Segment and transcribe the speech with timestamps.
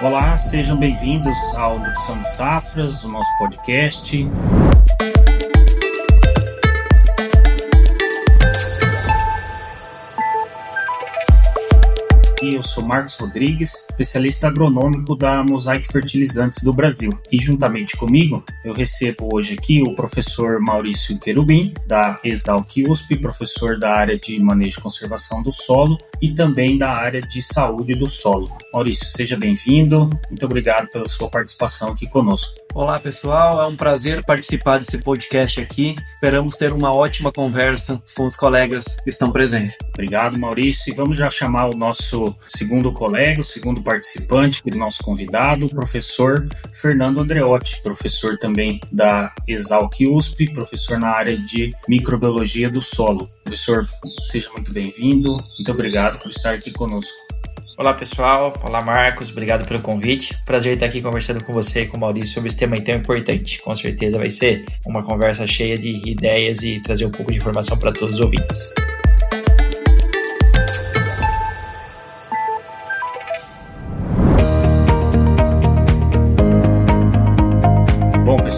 [0.00, 4.28] Olá, sejam bem-vindos ao Opção de Safras, o nosso podcast.
[12.78, 17.10] Sou Marcos Rodrigues, especialista agronômico da Mosaic Fertilizantes do Brasil.
[17.30, 23.78] E juntamente comigo, eu recebo hoje aqui o professor Maurício Querubim, da Exalc USP, professor
[23.78, 28.06] da área de Manejo e Conservação do Solo e também da área de Saúde do
[28.06, 28.48] Solo.
[28.72, 30.08] Maurício, seja bem-vindo.
[30.28, 32.54] Muito obrigado pela sua participação aqui conosco.
[32.78, 33.60] Olá, pessoal.
[33.60, 35.96] É um prazer participar desse podcast aqui.
[36.14, 39.76] Esperamos ter uma ótima conversa com os colegas que estão presentes.
[39.92, 40.92] Obrigado, Maurício.
[40.92, 45.68] E vamos já chamar o nosso segundo colega, o segundo participante, do nosso convidado, o
[45.68, 53.28] professor Fernando Andreotti, professor também da Exalc USP, professor na área de microbiologia do solo.
[53.42, 53.88] Professor,
[54.30, 55.30] seja muito bem-vindo.
[55.30, 57.10] Muito obrigado por estar aqui conosco.
[57.78, 60.36] Olá pessoal, olá Marcos, obrigado pelo convite.
[60.44, 63.60] Prazer estar aqui conversando com você e com o Maurício sobre esse tema tão importante.
[63.62, 67.78] Com certeza vai ser uma conversa cheia de ideias e trazer um pouco de informação
[67.78, 68.72] para todos os ouvintes.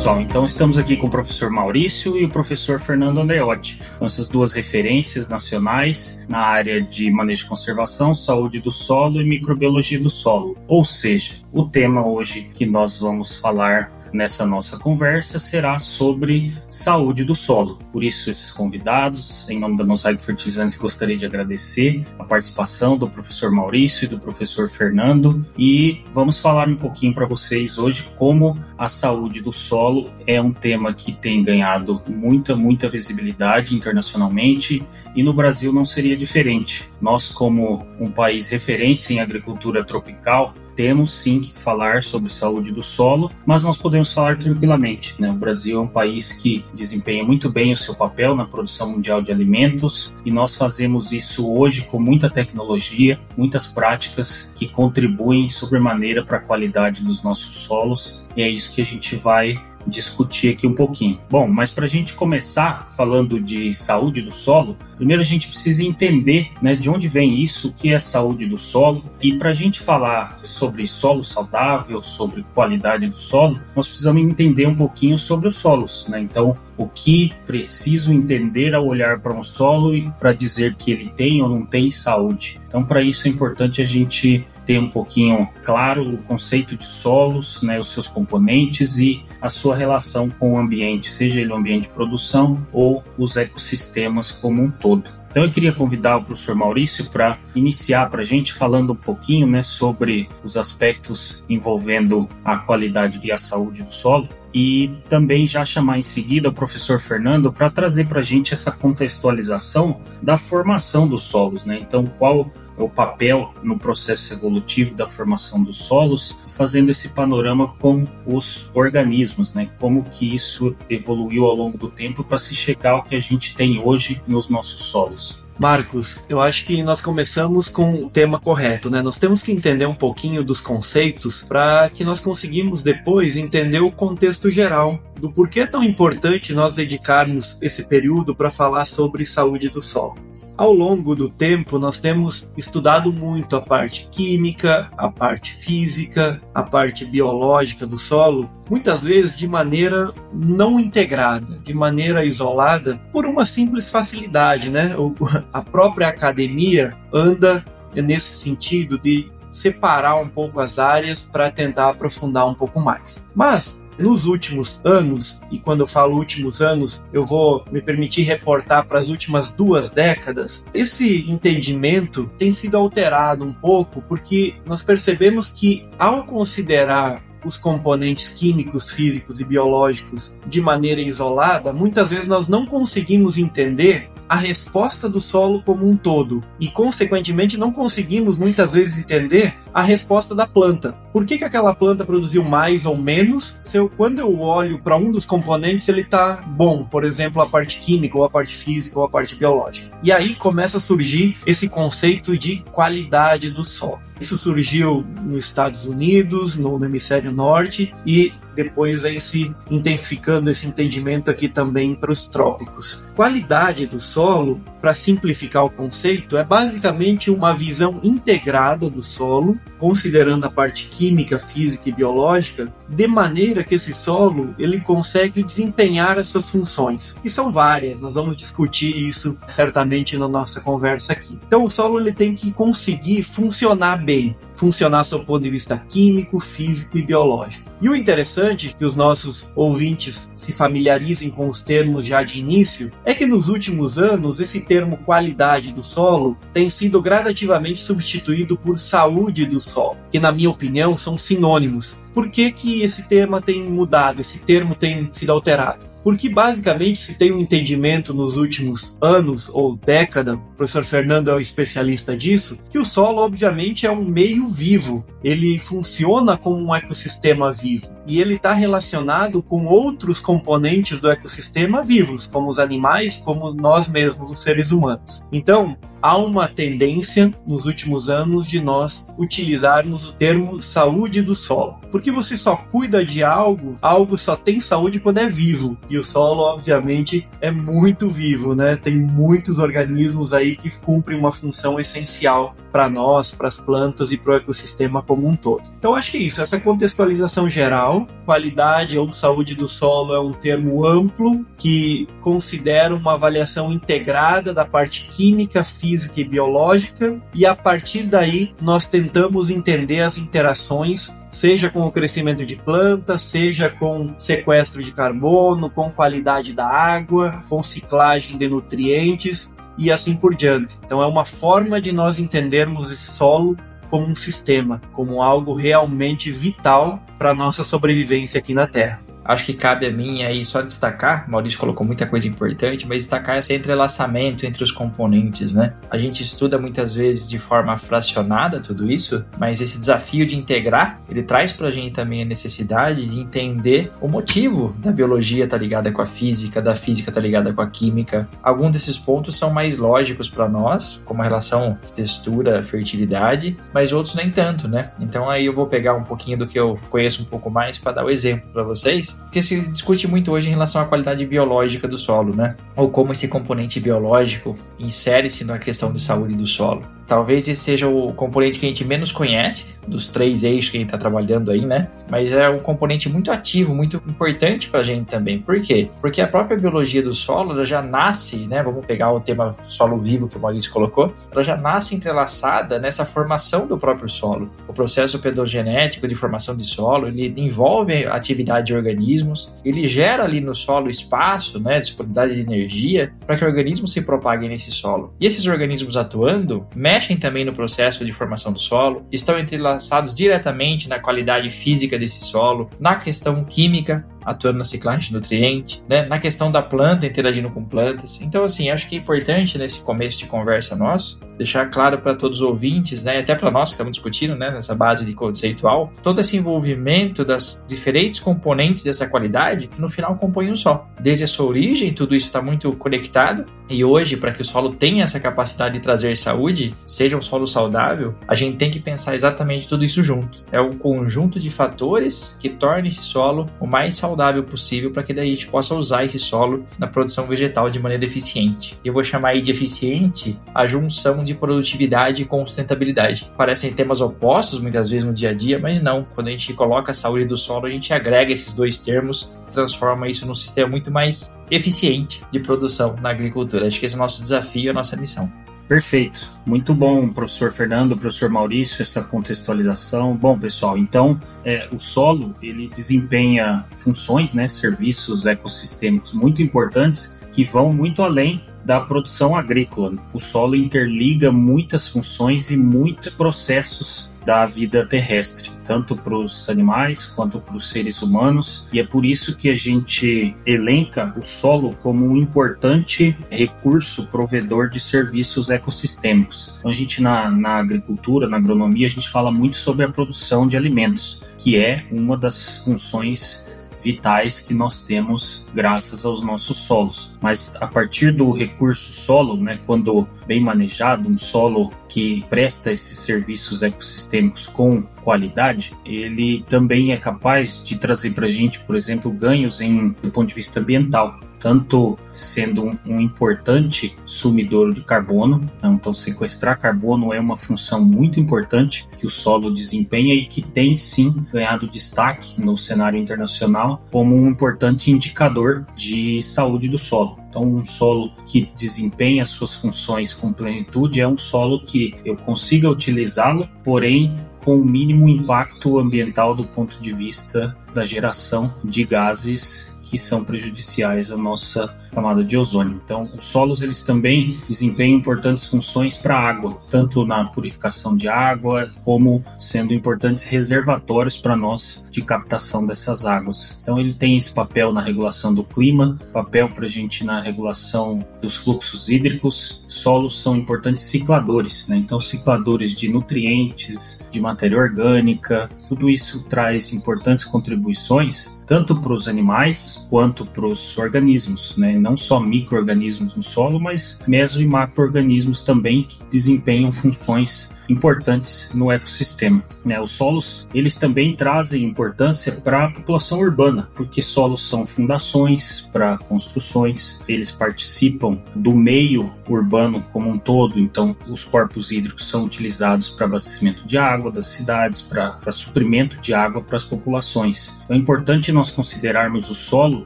[0.00, 4.52] pessoal, então estamos aqui com o professor Maurício e o professor Fernando Andreotti, essas duas
[4.52, 10.56] referências nacionais na área de manejo de conservação, saúde do solo e microbiologia do solo.
[10.66, 17.24] Ou seja, o tema hoje que nós vamos falar nessa nossa conversa será sobre saúde
[17.24, 17.78] do solo.
[17.92, 23.08] Por isso, esses convidados, em nome da Mosaico Fertilizantes, gostaria de agradecer a participação do
[23.08, 28.58] professor Maurício e do professor Fernando e vamos falar um pouquinho para vocês hoje como
[28.76, 35.22] a saúde do solo é um tema que tem ganhado muita, muita visibilidade internacionalmente e
[35.22, 36.88] no Brasil não seria diferente.
[37.00, 42.82] Nós, como um país referência em agricultura tropical, temos sim que falar sobre saúde do
[42.82, 45.14] solo, mas nós podemos falar tranquilamente.
[45.18, 45.30] Né?
[45.30, 49.20] O Brasil é um país que desempenha muito bem o seu papel na produção mundial
[49.20, 56.24] de alimentos e nós fazemos isso hoje com muita tecnologia, muitas práticas que contribuem sobremaneira
[56.24, 60.66] para a qualidade dos nossos solos e é isso que a gente vai discutir aqui
[60.66, 61.20] um pouquinho.
[61.28, 65.84] Bom, mas para a gente começar falando de saúde do solo, primeiro a gente precisa
[65.84, 69.04] entender né, de onde vem isso, o que é saúde do solo.
[69.20, 74.66] E para a gente falar sobre solo saudável, sobre qualidade do solo, nós precisamos entender
[74.66, 76.06] um pouquinho sobre os solos.
[76.08, 76.20] Né?
[76.20, 81.12] Então, o que preciso entender ao olhar para um solo e para dizer que ele
[81.14, 82.60] tem ou não tem saúde.
[82.66, 87.62] Então, para isso é importante a gente ter um pouquinho claro o conceito de solos,
[87.62, 91.82] né, os seus componentes e a sua relação com o ambiente, seja ele o ambiente
[91.82, 95.20] de produção ou os ecossistemas como um todo.
[95.30, 99.46] Então eu queria convidar o professor Maurício para iniciar para a gente falando um pouquinho
[99.46, 105.64] né, sobre os aspectos envolvendo a qualidade e a saúde do solo e também já
[105.64, 111.06] chamar em seguida o professor Fernando para trazer para a gente essa contextualização da formação
[111.06, 111.78] dos solos, né?
[111.80, 112.50] Então, qual
[112.82, 119.54] o papel no processo evolutivo da formação dos solos, fazendo esse panorama com os organismos,
[119.54, 119.70] né?
[119.78, 123.54] Como que isso evoluiu ao longo do tempo para se chegar ao que a gente
[123.54, 125.42] tem hoje nos nossos solos.
[125.60, 129.02] Marcos, eu acho que nós começamos com o tema correto, né?
[129.02, 133.92] Nós temos que entender um pouquinho dos conceitos para que nós conseguimos depois entender o
[133.92, 139.68] contexto geral do porquê é tão importante nós dedicarmos esse período para falar sobre saúde
[139.68, 140.14] do solo.
[140.56, 146.62] Ao longo do tempo, nós temos estudado muito a parte química, a parte física, a
[146.62, 153.44] parte biológica do solo, muitas vezes de maneira não integrada, de maneira isolada, por uma
[153.44, 154.94] simples facilidade, né?
[155.52, 157.64] A própria academia anda
[157.94, 163.24] nesse sentido de separar um pouco as áreas para tentar aprofundar um pouco mais.
[163.34, 168.86] Mas nos últimos anos, e quando eu falo últimos anos, eu vou me permitir reportar
[168.86, 175.50] para as últimas duas décadas, esse entendimento tem sido alterado um pouco porque nós percebemos
[175.50, 182.48] que ao considerar os componentes químicos, físicos e biológicos de maneira isolada, muitas vezes nós
[182.48, 188.70] não conseguimos entender a resposta do solo como um todo e, consequentemente, não conseguimos muitas
[188.70, 190.92] vezes entender a resposta da planta.
[191.12, 193.56] Por que, que aquela planta produziu mais ou menos?
[193.64, 197.46] Se eu, quando eu olho para um dos componentes, ele está bom, por exemplo, a
[197.48, 199.98] parte química, ou a parte física, ou a parte biológica.
[200.00, 203.98] E aí começa a surgir esse conceito de qualidade do solo.
[204.20, 208.32] Isso surgiu nos Estados Unidos, no hemisfério norte, e
[208.62, 213.04] depois aí se intensificando esse entendimento aqui também para os trópicos.
[213.16, 220.44] Qualidade do solo para simplificar o conceito, é basicamente uma visão integrada do solo, considerando
[220.44, 226.28] a parte química, física e biológica, de maneira que esse solo ele consegue desempenhar as
[226.28, 228.00] suas funções, que são várias.
[228.00, 231.38] Nós vamos discutir isso certamente na nossa conversa aqui.
[231.46, 235.78] Então, o solo ele tem que conseguir funcionar bem, funcionar sob o ponto de vista
[235.88, 237.70] químico, físico e biológico.
[237.80, 242.92] E o interessante que os nossos ouvintes se familiarizem com os termos já de início
[243.04, 248.78] é que nos últimos anos esse termo qualidade do solo tem sido gradativamente substituído por
[248.78, 251.98] saúde do solo, que na minha opinião são sinônimos.
[252.14, 255.84] Por que, que esse tema tem mudado, esse termo tem sido alterado?
[256.04, 261.40] Porque basicamente se tem um entendimento nos últimos anos ou década, professor Fernando é o
[261.40, 265.02] especialista disso, que o solo obviamente é um meio vivo.
[265.24, 271.82] Ele funciona como um ecossistema vivo e ele está relacionado com outros componentes do ecossistema
[271.82, 275.26] vivos, como os animais, como nós mesmos, os seres humanos.
[275.32, 281.78] Então, há uma tendência nos últimos anos de nós utilizarmos o termo saúde do solo.
[281.90, 285.76] Porque você só cuida de algo, algo só tem saúde quando é vivo.
[285.88, 288.76] E o solo, obviamente, é muito vivo, né?
[288.76, 294.16] Tem muitos organismos aí que cumprem uma função essencial para nós, para as plantas e
[294.16, 295.62] para o ecossistema como um todo.
[295.78, 300.32] Então acho que é isso, essa contextualização geral, qualidade ou saúde do solo é um
[300.32, 307.54] termo amplo que considera uma avaliação integrada da parte química, física e biológica, e a
[307.54, 314.12] partir daí nós tentamos entender as interações seja com o crescimento de plantas, seja com
[314.18, 320.78] sequestro de carbono, com qualidade da água, com ciclagem de nutrientes e assim por diante.
[320.84, 323.56] Então é uma forma de nós entendermos esse solo
[323.88, 329.09] como um sistema, como algo realmente vital para a nossa sobrevivência aqui na Terra.
[329.30, 333.38] Acho que cabe a mim aí só destacar, Maurício colocou muita coisa importante, mas destacar
[333.38, 335.74] esse entrelaçamento entre os componentes, né?
[335.88, 341.00] A gente estuda muitas vezes de forma fracionada tudo isso, mas esse desafio de integrar,
[341.08, 345.92] ele traz pra gente também a necessidade de entender o motivo da biologia tá ligada
[345.92, 348.28] com a física, da física tá ligada com a química.
[348.42, 354.16] Alguns desses pontos são mais lógicos para nós, como a relação textura, fertilidade, mas outros
[354.16, 354.90] nem tanto, né?
[354.98, 357.92] Então aí eu vou pegar um pouquinho do que eu conheço um pouco mais para
[357.92, 361.86] dar o exemplo para vocês porque se discute muito hoje em relação à qualidade biológica
[361.86, 362.56] do solo, né?
[362.74, 366.84] Ou como esse componente biológico insere-se na questão de saúde do solo.
[367.10, 370.80] Talvez esse seja o componente que a gente menos conhece, dos três eixos que a
[370.80, 371.88] gente está trabalhando aí, né?
[372.08, 375.40] Mas é um componente muito ativo, muito importante para a gente também.
[375.40, 375.90] Por quê?
[376.00, 378.62] Porque a própria biologia do solo ela já nasce, né?
[378.62, 383.04] Vamos pegar o tema solo vivo que o Maurício colocou, ela já nasce entrelaçada nessa
[383.04, 384.48] formação do próprio solo.
[384.68, 390.40] O processo pedogenético de formação de solo, ele envolve atividade de organismos, ele gera ali
[390.40, 391.80] no solo espaço, né?
[391.80, 395.12] Disponibilidade de energia para que organismos se propaguem nesse solo.
[395.20, 400.12] E esses organismos atuando, mexem mexem também no processo de formação do solo, estão entrelaçados
[400.12, 406.06] diretamente na qualidade física desse solo, na questão química, atuando na ciclagem de nutriente, né?
[406.06, 408.20] na questão da planta interagindo com plantas.
[408.20, 412.42] Então, assim, acho que é importante nesse começo de conversa nosso deixar claro para todos
[412.42, 413.18] os ouvintes, né?
[413.18, 414.50] até para nós que estamos discutindo né?
[414.50, 420.12] nessa base de conceitual, todo esse envolvimento das diferentes componentes dessa qualidade que no final
[420.14, 420.86] compõem um só.
[421.00, 424.74] Desde a sua origem, tudo isso está muito conectado e hoje, para que o solo
[424.74, 429.14] tenha essa capacidade de trazer saúde, seja um solo saudável, a gente tem que pensar
[429.14, 430.44] exatamente tudo isso junto.
[430.50, 435.02] É um conjunto de fatores que torna esse solo o mais saudável saudável possível para
[435.02, 438.78] que daí a gente possa usar esse solo na produção vegetal de maneira eficiente.
[438.84, 443.30] Eu vou chamar aí de eficiente a junção de produtividade e sustentabilidade.
[443.36, 446.02] Parecem temas opostos muitas vezes no dia a dia, mas não.
[446.02, 450.08] Quando a gente coloca a saúde do solo, a gente agrega esses dois termos transforma
[450.08, 453.66] isso num sistema muito mais eficiente de produção na agricultura.
[453.66, 455.30] Acho que esse é o nosso desafio, a nossa missão.
[455.70, 456.34] Perfeito.
[456.44, 460.16] Muito bom, professor Fernando, professor Maurício, essa contextualização.
[460.16, 467.44] Bom, pessoal, então é, o solo ele desempenha funções, né, serviços ecossistêmicos muito importantes que
[467.44, 469.94] vão muito além da produção agrícola.
[470.12, 477.04] O solo interliga muitas funções e muitos processos da vida terrestre, tanto para os animais
[477.04, 481.74] quanto para os seres humanos, e é por isso que a gente elenca o solo
[481.82, 486.54] como um importante recurso provedor de serviços ecossistêmicos.
[486.56, 490.46] Então, a gente na, na agricultura, na agronomia, a gente fala muito sobre a produção
[490.46, 493.42] de alimentos, que é uma das funções
[493.82, 497.12] vitais que nós temos graças aos nossos solos.
[497.20, 502.98] Mas a partir do recurso solo, né, quando bem manejado, um solo que presta esses
[502.98, 509.10] serviços ecossistêmicos com qualidade, ele também é capaz de trazer para a gente, por exemplo,
[509.10, 511.18] ganhos em, do ponto de vista ambiental.
[511.40, 518.20] Tanto sendo um, importante sumidor de carbono, então, então sequestrar carbono é uma função muito
[518.20, 524.14] importante que o solo desempenha e que tem sim ganhado destaque no cenário internacional como
[524.14, 527.18] um importante indicador de saúde do solo.
[527.30, 532.68] Então, um solo que desempenha suas funções com plenitude é um solo que eu consiga
[532.68, 534.12] utilizá-lo, porém
[534.44, 540.22] com o mínimo impacto ambiental do ponto de vista da geração de gases que são
[540.22, 542.80] prejudiciais à nossa camada de ozônio.
[542.84, 548.06] Então, os solos eles também desempenham importantes funções para a água, tanto na purificação de
[548.08, 553.58] água como sendo importantes reservatórios para nós de captação dessas águas.
[553.62, 558.06] Então, ele tem esse papel na regulação do clima, papel para a gente na regulação
[558.22, 559.60] dos fluxos hídricos.
[559.66, 561.76] Solos são importantes cicladores, né?
[561.76, 569.06] Então, cicladores de nutrientes, de matéria orgânica, tudo isso traz importantes contribuições tanto para os
[569.06, 571.76] animais quanto para os organismos, né?
[571.76, 578.70] não só micro-organismos no solo, mas meso e macro-organismos também que desempenham funções importantes no
[578.70, 579.42] ecossistema.
[579.64, 579.80] Né?
[579.80, 585.98] Os solos eles também trazem importância para a população urbana, porque solos são fundações para
[585.98, 592.90] construções, eles participam do meio urbano como um todo, então os corpos hídricos são utilizados
[592.90, 597.58] para abastecimento de água das cidades, para suprimento de água para as populações.
[597.64, 599.84] Então, é importante nós considerarmos o solo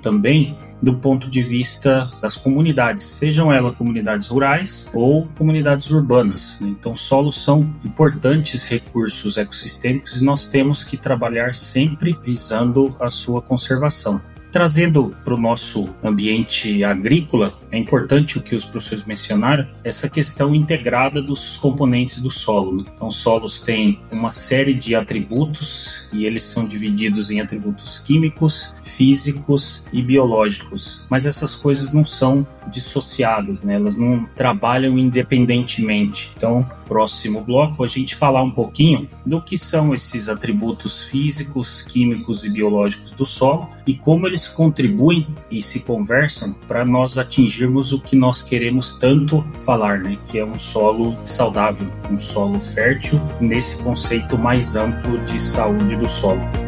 [0.00, 6.58] também do ponto de vista das comunidades, sejam elas comunidades rurais ou comunidades urbanas.
[6.60, 6.68] Né?
[6.68, 13.40] Então, solos são importantes recursos ecossistêmicos e nós temos que trabalhar sempre visando a sua
[13.40, 14.20] conservação.
[14.54, 20.54] Trazendo para o nosso ambiente agrícola, é importante o que os professores mencionaram, essa questão
[20.54, 22.76] integrada dos componentes do solo.
[22.76, 22.84] Né?
[22.94, 29.84] Então, solos têm uma série de atributos e eles são divididos em atributos químicos, físicos
[29.92, 31.04] e biológicos.
[31.10, 33.74] Mas essas coisas não são dissociadas, né?
[33.74, 36.30] elas não trabalham independentemente.
[36.36, 42.44] Então, próximo bloco, a gente falar um pouquinho do que são esses atributos físicos, químicos
[42.44, 48.00] e biológicos do solo e como eles contribuem e se conversam para nós atingirmos o
[48.00, 50.18] que nós queremos tanto falar, né?
[50.26, 56.08] Que é um solo saudável, um solo fértil, nesse conceito mais amplo de saúde do
[56.08, 56.63] solo.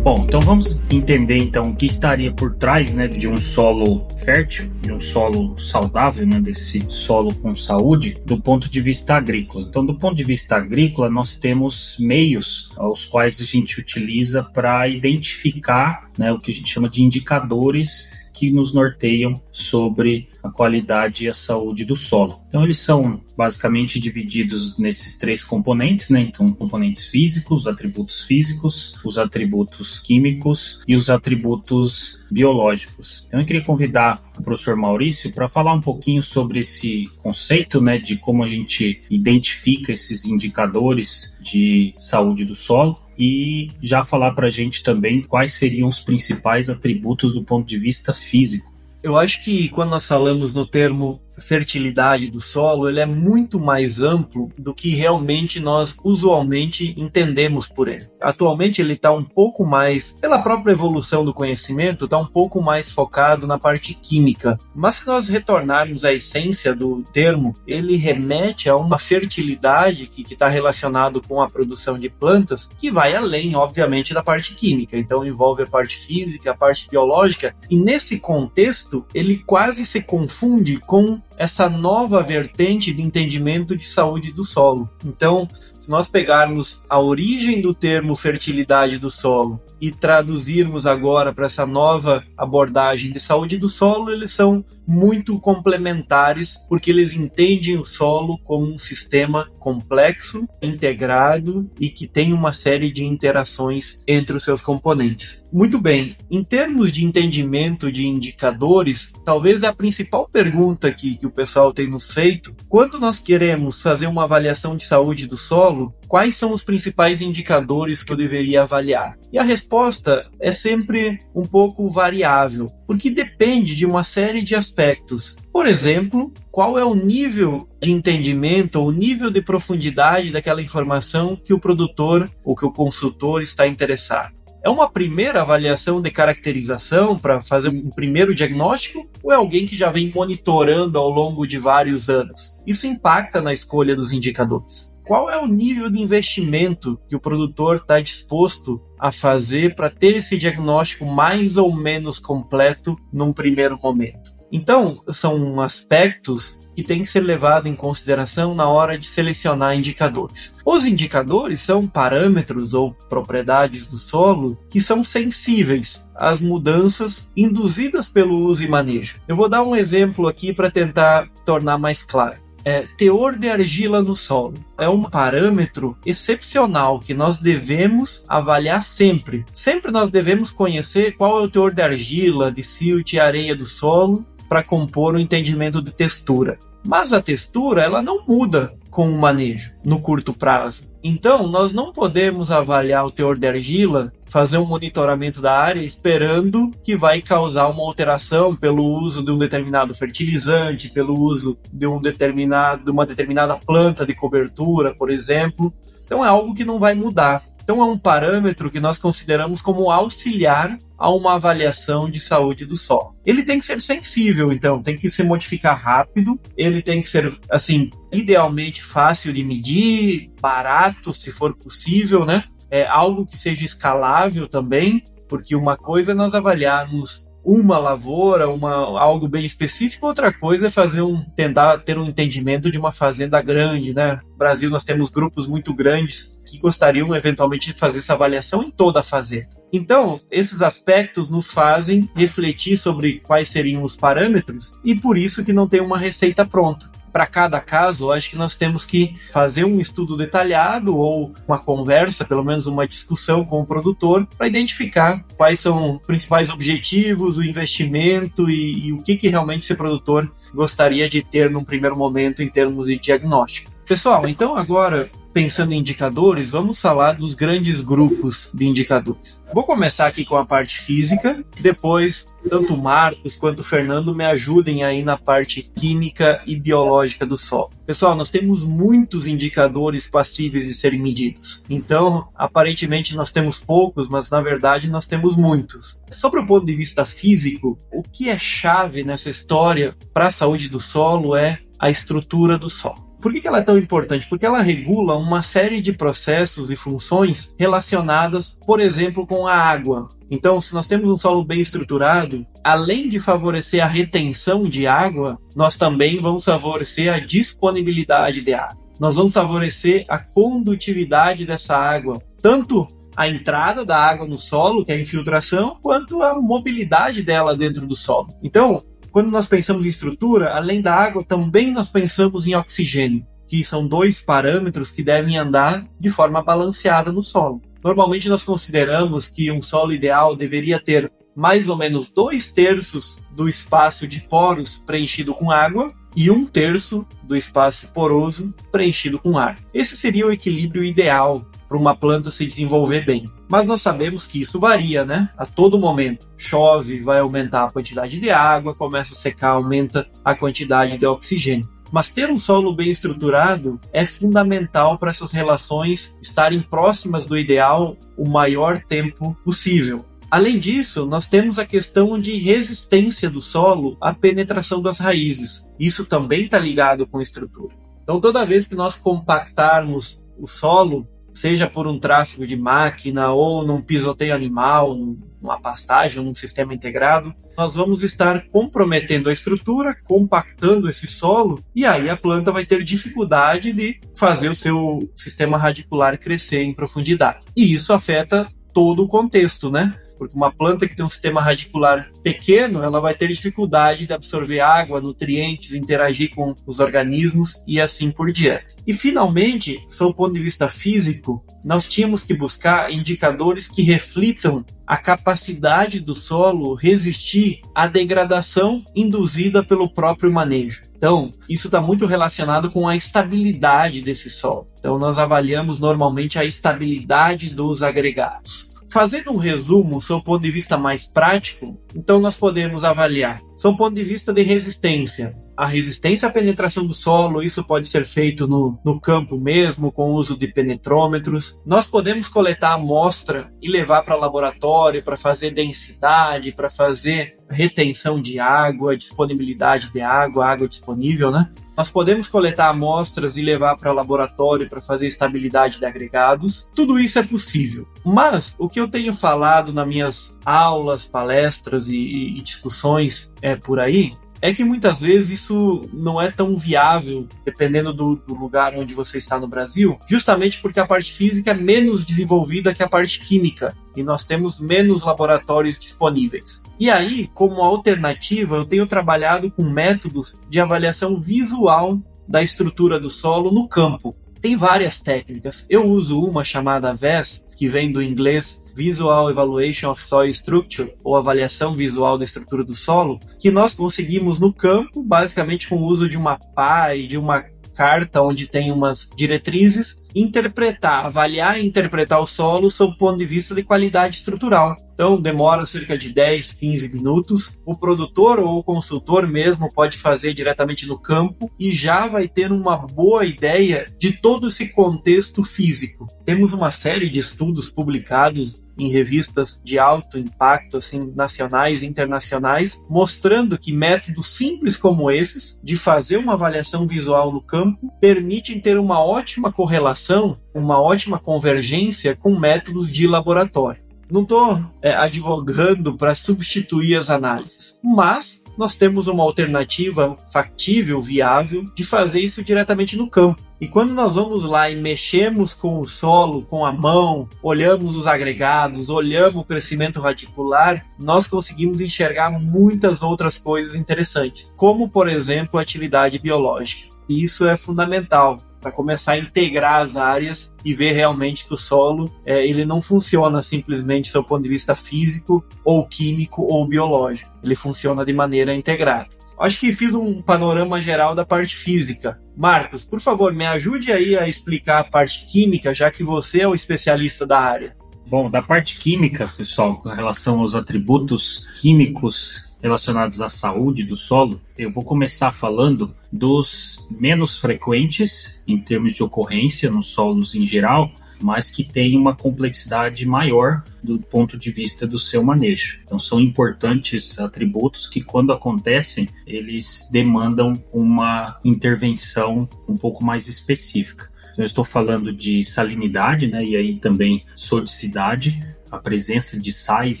[0.02, 4.72] Bom, então vamos entender então o que estaria por trás né, de um solo fértil,
[4.80, 9.66] de um solo saudável, né, desse solo com saúde, do ponto de vista agrícola.
[9.68, 14.88] Então, do ponto de vista agrícola, nós temos meios aos quais a gente utiliza para
[14.88, 21.26] identificar né, o que a gente chama de indicadores que nos norteiam sobre a qualidade
[21.26, 22.40] e a saúde do solo.
[22.48, 26.22] Então, eles são basicamente divididos nesses três componentes, né?
[26.22, 33.26] Então, componentes físicos, atributos físicos, os atributos químicos e os atributos biológicos.
[33.28, 37.98] Então, eu queria convidar o professor Maurício para falar um pouquinho sobre esse conceito, né,
[37.98, 44.46] de como a gente identifica esses indicadores de saúde do solo e já falar para
[44.46, 48.72] a gente também quais seriam os principais atributos do ponto de vista físico.
[49.02, 54.00] Eu acho que quando nós falamos no termo fertilidade do solo, ele é muito mais
[54.00, 58.08] amplo do que realmente nós usualmente entendemos por ele.
[58.20, 62.90] Atualmente ele está um pouco mais, pela própria evolução do conhecimento, está um pouco mais
[62.92, 64.58] focado na parte química.
[64.74, 70.48] Mas se nós retornarmos à essência do termo, ele remete a uma fertilidade que está
[70.48, 74.96] relacionado com a produção de plantas, que vai além, obviamente, da parte química.
[74.96, 80.78] Então envolve a parte física, a parte biológica, e nesse contexto ele quase se confunde
[80.78, 84.86] com essa nova vertente de entendimento de saúde do solo.
[85.02, 85.48] Então,
[85.80, 91.64] se nós pegarmos a origem do termo fertilidade do solo e traduzirmos agora para essa
[91.64, 98.36] nova abordagem de saúde do solo, eles são muito complementares, porque eles entendem o solo
[98.42, 104.60] como um sistema complexo, integrado e que tem uma série de interações entre os seus
[104.60, 105.44] componentes.
[105.52, 111.30] Muito bem, em termos de entendimento de indicadores, talvez a principal pergunta que, que o
[111.30, 116.34] pessoal tem nos feito, quando nós queremos fazer uma avaliação de saúde do solo, quais
[116.34, 119.16] são os principais indicadores que eu deveria avaliar?
[119.32, 125.36] E a resposta é sempre um pouco variável, porque depende de uma série de aspectos.
[125.52, 131.54] Por exemplo, qual é o nível de entendimento ou nível de profundidade daquela informação que
[131.54, 134.34] o produtor ou que o consultor está interessado?
[134.64, 139.76] É uma primeira avaliação de caracterização para fazer um primeiro diagnóstico ou é alguém que
[139.76, 142.56] já vem monitorando ao longo de vários anos?
[142.66, 144.92] Isso impacta na escolha dos indicadores.
[145.10, 150.14] Qual é o nível de investimento que o produtor está disposto a fazer para ter
[150.14, 154.32] esse diagnóstico mais ou menos completo num primeiro momento.
[154.52, 160.54] Então, são aspectos que têm que ser levados em consideração na hora de selecionar indicadores.
[160.64, 168.38] Os indicadores são parâmetros ou propriedades do solo que são sensíveis às mudanças induzidas pelo
[168.46, 169.20] uso e manejo.
[169.26, 172.38] Eu vou dar um exemplo aqui para tentar tornar mais claro.
[172.64, 179.44] É, teor de argila no solo é um parâmetro excepcional que nós devemos avaliar sempre.
[179.52, 183.64] Sempre nós devemos conhecer qual é o teor de argila, de silt e areia do
[183.64, 186.58] solo para compor o um entendimento de textura.
[186.84, 190.90] Mas a textura ela não muda com o manejo no curto prazo.
[191.02, 196.70] Então, nós não podemos avaliar o teor de argila, fazer um monitoramento da área esperando
[196.82, 202.02] que vai causar uma alteração pelo uso de um determinado fertilizante, pelo uso de um
[202.02, 205.72] determinado de uma determinada planta de cobertura, por exemplo.
[206.04, 207.42] Então é algo que não vai mudar.
[207.70, 212.74] Então é um parâmetro que nós consideramos como auxiliar a uma avaliação de saúde do
[212.74, 213.14] solo.
[213.24, 217.32] Ele tem que ser sensível, então, tem que se modificar rápido, ele tem que ser,
[217.48, 222.42] assim, idealmente fácil de medir, barato, se for possível, né?
[222.68, 228.72] É algo que seja escalável também, porque uma coisa é nós avaliarmos uma lavoura, uma,
[229.00, 233.40] algo bem específico, outra coisa é fazer um tentar ter um entendimento de uma fazenda
[233.40, 234.20] grande, né?
[234.30, 238.70] No Brasil nós temos grupos muito grandes que gostariam eventualmente de fazer essa avaliação em
[238.70, 239.48] toda a fazenda.
[239.72, 245.52] Então, esses aspectos nos fazem refletir sobre quais seriam os parâmetros e por isso que
[245.52, 249.80] não tem uma receita pronta para cada caso, acho que nós temos que fazer um
[249.80, 255.60] estudo detalhado ou uma conversa, pelo menos uma discussão com o produtor, para identificar quais
[255.60, 261.08] são os principais objetivos, o investimento e, e o que, que realmente esse produtor gostaria
[261.08, 263.69] de ter num primeiro momento em termos de diagnóstico.
[263.90, 269.42] Pessoal, então agora pensando em indicadores, vamos falar dos grandes grupos de indicadores.
[269.52, 274.24] Vou começar aqui com a parte física, depois tanto o Marcos quanto o Fernando me
[274.24, 277.72] ajudem aí na parte química e biológica do solo.
[277.84, 281.64] Pessoal, nós temos muitos indicadores passíveis de serem medidos.
[281.68, 286.00] Então, aparentemente nós temos poucos, mas na verdade nós temos muitos.
[286.08, 290.68] Sobre o ponto de vista físico, o que é chave nessa história para a saúde
[290.68, 293.09] do solo é a estrutura do solo.
[293.20, 294.26] Por que, que ela é tão importante?
[294.26, 300.08] Porque ela regula uma série de processos e funções relacionadas, por exemplo, com a água.
[300.30, 305.38] Então, se nós temos um solo bem estruturado, além de favorecer a retenção de água,
[305.54, 308.78] nós também vamos favorecer a disponibilidade de água.
[308.98, 314.92] Nós vamos favorecer a condutividade dessa água, tanto a entrada da água no solo, que
[314.92, 318.28] é a infiltração, quanto a mobilidade dela dentro do solo.
[318.42, 323.64] Então, quando nós pensamos em estrutura, além da água, também nós pensamos em oxigênio, que
[323.64, 327.60] são dois parâmetros que devem andar de forma balanceada no solo.
[327.82, 333.48] Normalmente nós consideramos que um solo ideal deveria ter mais ou menos dois terços do
[333.48, 339.58] espaço de poros preenchido com água e um terço do espaço poroso preenchido com ar.
[339.72, 343.30] Esse seria o equilíbrio ideal para uma planta se desenvolver bem.
[343.50, 345.28] Mas nós sabemos que isso varia, né?
[345.36, 346.28] A todo momento.
[346.36, 351.68] Chove, vai aumentar a quantidade de água, começa a secar, aumenta a quantidade de oxigênio.
[351.90, 357.96] Mas ter um solo bem estruturado é fundamental para essas relações estarem próximas do ideal
[358.16, 360.04] o maior tempo possível.
[360.30, 365.66] Além disso, nós temos a questão de resistência do solo à penetração das raízes.
[365.76, 367.74] Isso também está ligado com estrutura.
[368.04, 373.64] Então, toda vez que nós compactarmos o solo, seja por um tráfego de máquina ou
[373.64, 374.96] num pisoteio animal,
[375.40, 381.84] numa pastagem, num sistema integrado, nós vamos estar comprometendo a estrutura, compactando esse solo, e
[381.84, 387.40] aí a planta vai ter dificuldade de fazer o seu sistema radicular crescer em profundidade.
[387.56, 389.94] E isso afeta todo o contexto, né?
[390.20, 394.60] Porque uma planta que tem um sistema radicular pequeno, ela vai ter dificuldade de absorver
[394.60, 398.76] água, nutrientes, interagir com os organismos e assim por diante.
[398.86, 404.62] E finalmente, sob o ponto de vista físico, nós tínhamos que buscar indicadores que reflitam
[404.86, 410.82] a capacidade do solo resistir à degradação induzida pelo próprio manejo.
[410.96, 414.66] Então, isso está muito relacionado com a estabilidade desse solo.
[414.78, 418.79] Então, nós avaliamos normalmente a estabilidade dos agregados.
[418.90, 423.74] Fazendo um resumo, sob o ponto de vista mais prático, então nós podemos avaliar, sob
[423.74, 428.06] o ponto de vista de resistência, a resistência à penetração do solo, isso pode ser
[428.06, 431.62] feito no, no campo mesmo, com o uso de penetrômetros.
[431.66, 438.40] Nós podemos coletar amostra e levar para laboratório para fazer densidade, para fazer retenção de
[438.40, 441.50] água, disponibilidade de água, água disponível, né?
[441.80, 446.68] Nós podemos coletar amostras e levar para laboratório para fazer estabilidade de agregados.
[446.74, 447.88] Tudo isso é possível.
[448.04, 451.96] Mas o que eu tenho falado nas minhas aulas, palestras e,
[452.36, 457.92] e discussões é por aí é que muitas vezes isso não é tão viável, dependendo
[457.92, 462.04] do, do, lugar onde você está no Brasil, justamente porque a parte física é menos
[462.04, 466.62] desenvolvida que a parte química e nós temos menos laboratórios disponíveis.
[466.78, 473.10] E aí, como alternativa, eu tenho trabalhado com métodos de avaliação visual da estrutura do
[473.10, 474.14] solo no campo.
[474.40, 475.66] Tem várias técnicas.
[475.68, 481.14] Eu uso uma chamada VES, que vem do inglês Visual Evaluation of Soil Structure, ou
[481.14, 486.08] avaliação visual da estrutura do solo, que nós conseguimos no campo, basicamente com o uso
[486.08, 487.44] de uma pá e de uma
[487.74, 493.26] carta onde tem umas diretrizes, interpretar, avaliar e interpretar o solo sob o ponto de
[493.26, 494.74] vista de qualidade estrutural.
[495.00, 497.52] Então demora cerca de 10, 15 minutos.
[497.64, 502.52] O produtor ou o consultor mesmo pode fazer diretamente no campo e já vai ter
[502.52, 506.06] uma boa ideia de todo esse contexto físico.
[506.22, 512.84] Temos uma série de estudos publicados em revistas de alto impacto, assim, nacionais e internacionais,
[512.86, 518.78] mostrando que métodos simples como esses, de fazer uma avaliação visual no campo, permitem ter
[518.78, 523.88] uma ótima correlação, uma ótima convergência com métodos de laboratório.
[524.10, 531.64] Não estou é, advogando para substituir as análises, mas nós temos uma alternativa factível, viável,
[531.74, 533.40] de fazer isso diretamente no campo.
[533.60, 538.06] E quando nós vamos lá e mexemos com o solo, com a mão, olhamos os
[538.06, 545.58] agregados, olhamos o crescimento radicular, nós conseguimos enxergar muitas outras coisas interessantes, como por exemplo
[545.58, 546.88] a atividade biológica.
[547.08, 551.56] E isso é fundamental para começar a integrar as áreas e ver realmente que o
[551.56, 557.30] solo é, ele não funciona simplesmente do ponto de vista físico ou químico ou biológico.
[557.42, 559.08] Ele funciona de maneira integrada.
[559.38, 562.20] Acho que fiz um panorama geral da parte física.
[562.36, 566.48] Marcos, por favor, me ajude aí a explicar a parte química, já que você é
[566.48, 567.74] o especialista da área.
[568.06, 574.40] Bom, da parte química, pessoal, com relação aos atributos químicos relacionados à saúde do solo,
[574.58, 580.90] eu vou começar falando dos menos frequentes em termos de ocorrência nos solos em geral,
[581.22, 585.80] mas que tem uma complexidade maior do ponto de vista do seu manejo.
[585.84, 594.10] Então são importantes atributos que quando acontecem, eles demandam uma intervenção um pouco mais específica.
[594.32, 598.34] Então, eu estou falando de salinidade, né, e aí também sodicidade,
[598.70, 600.00] a presença de sais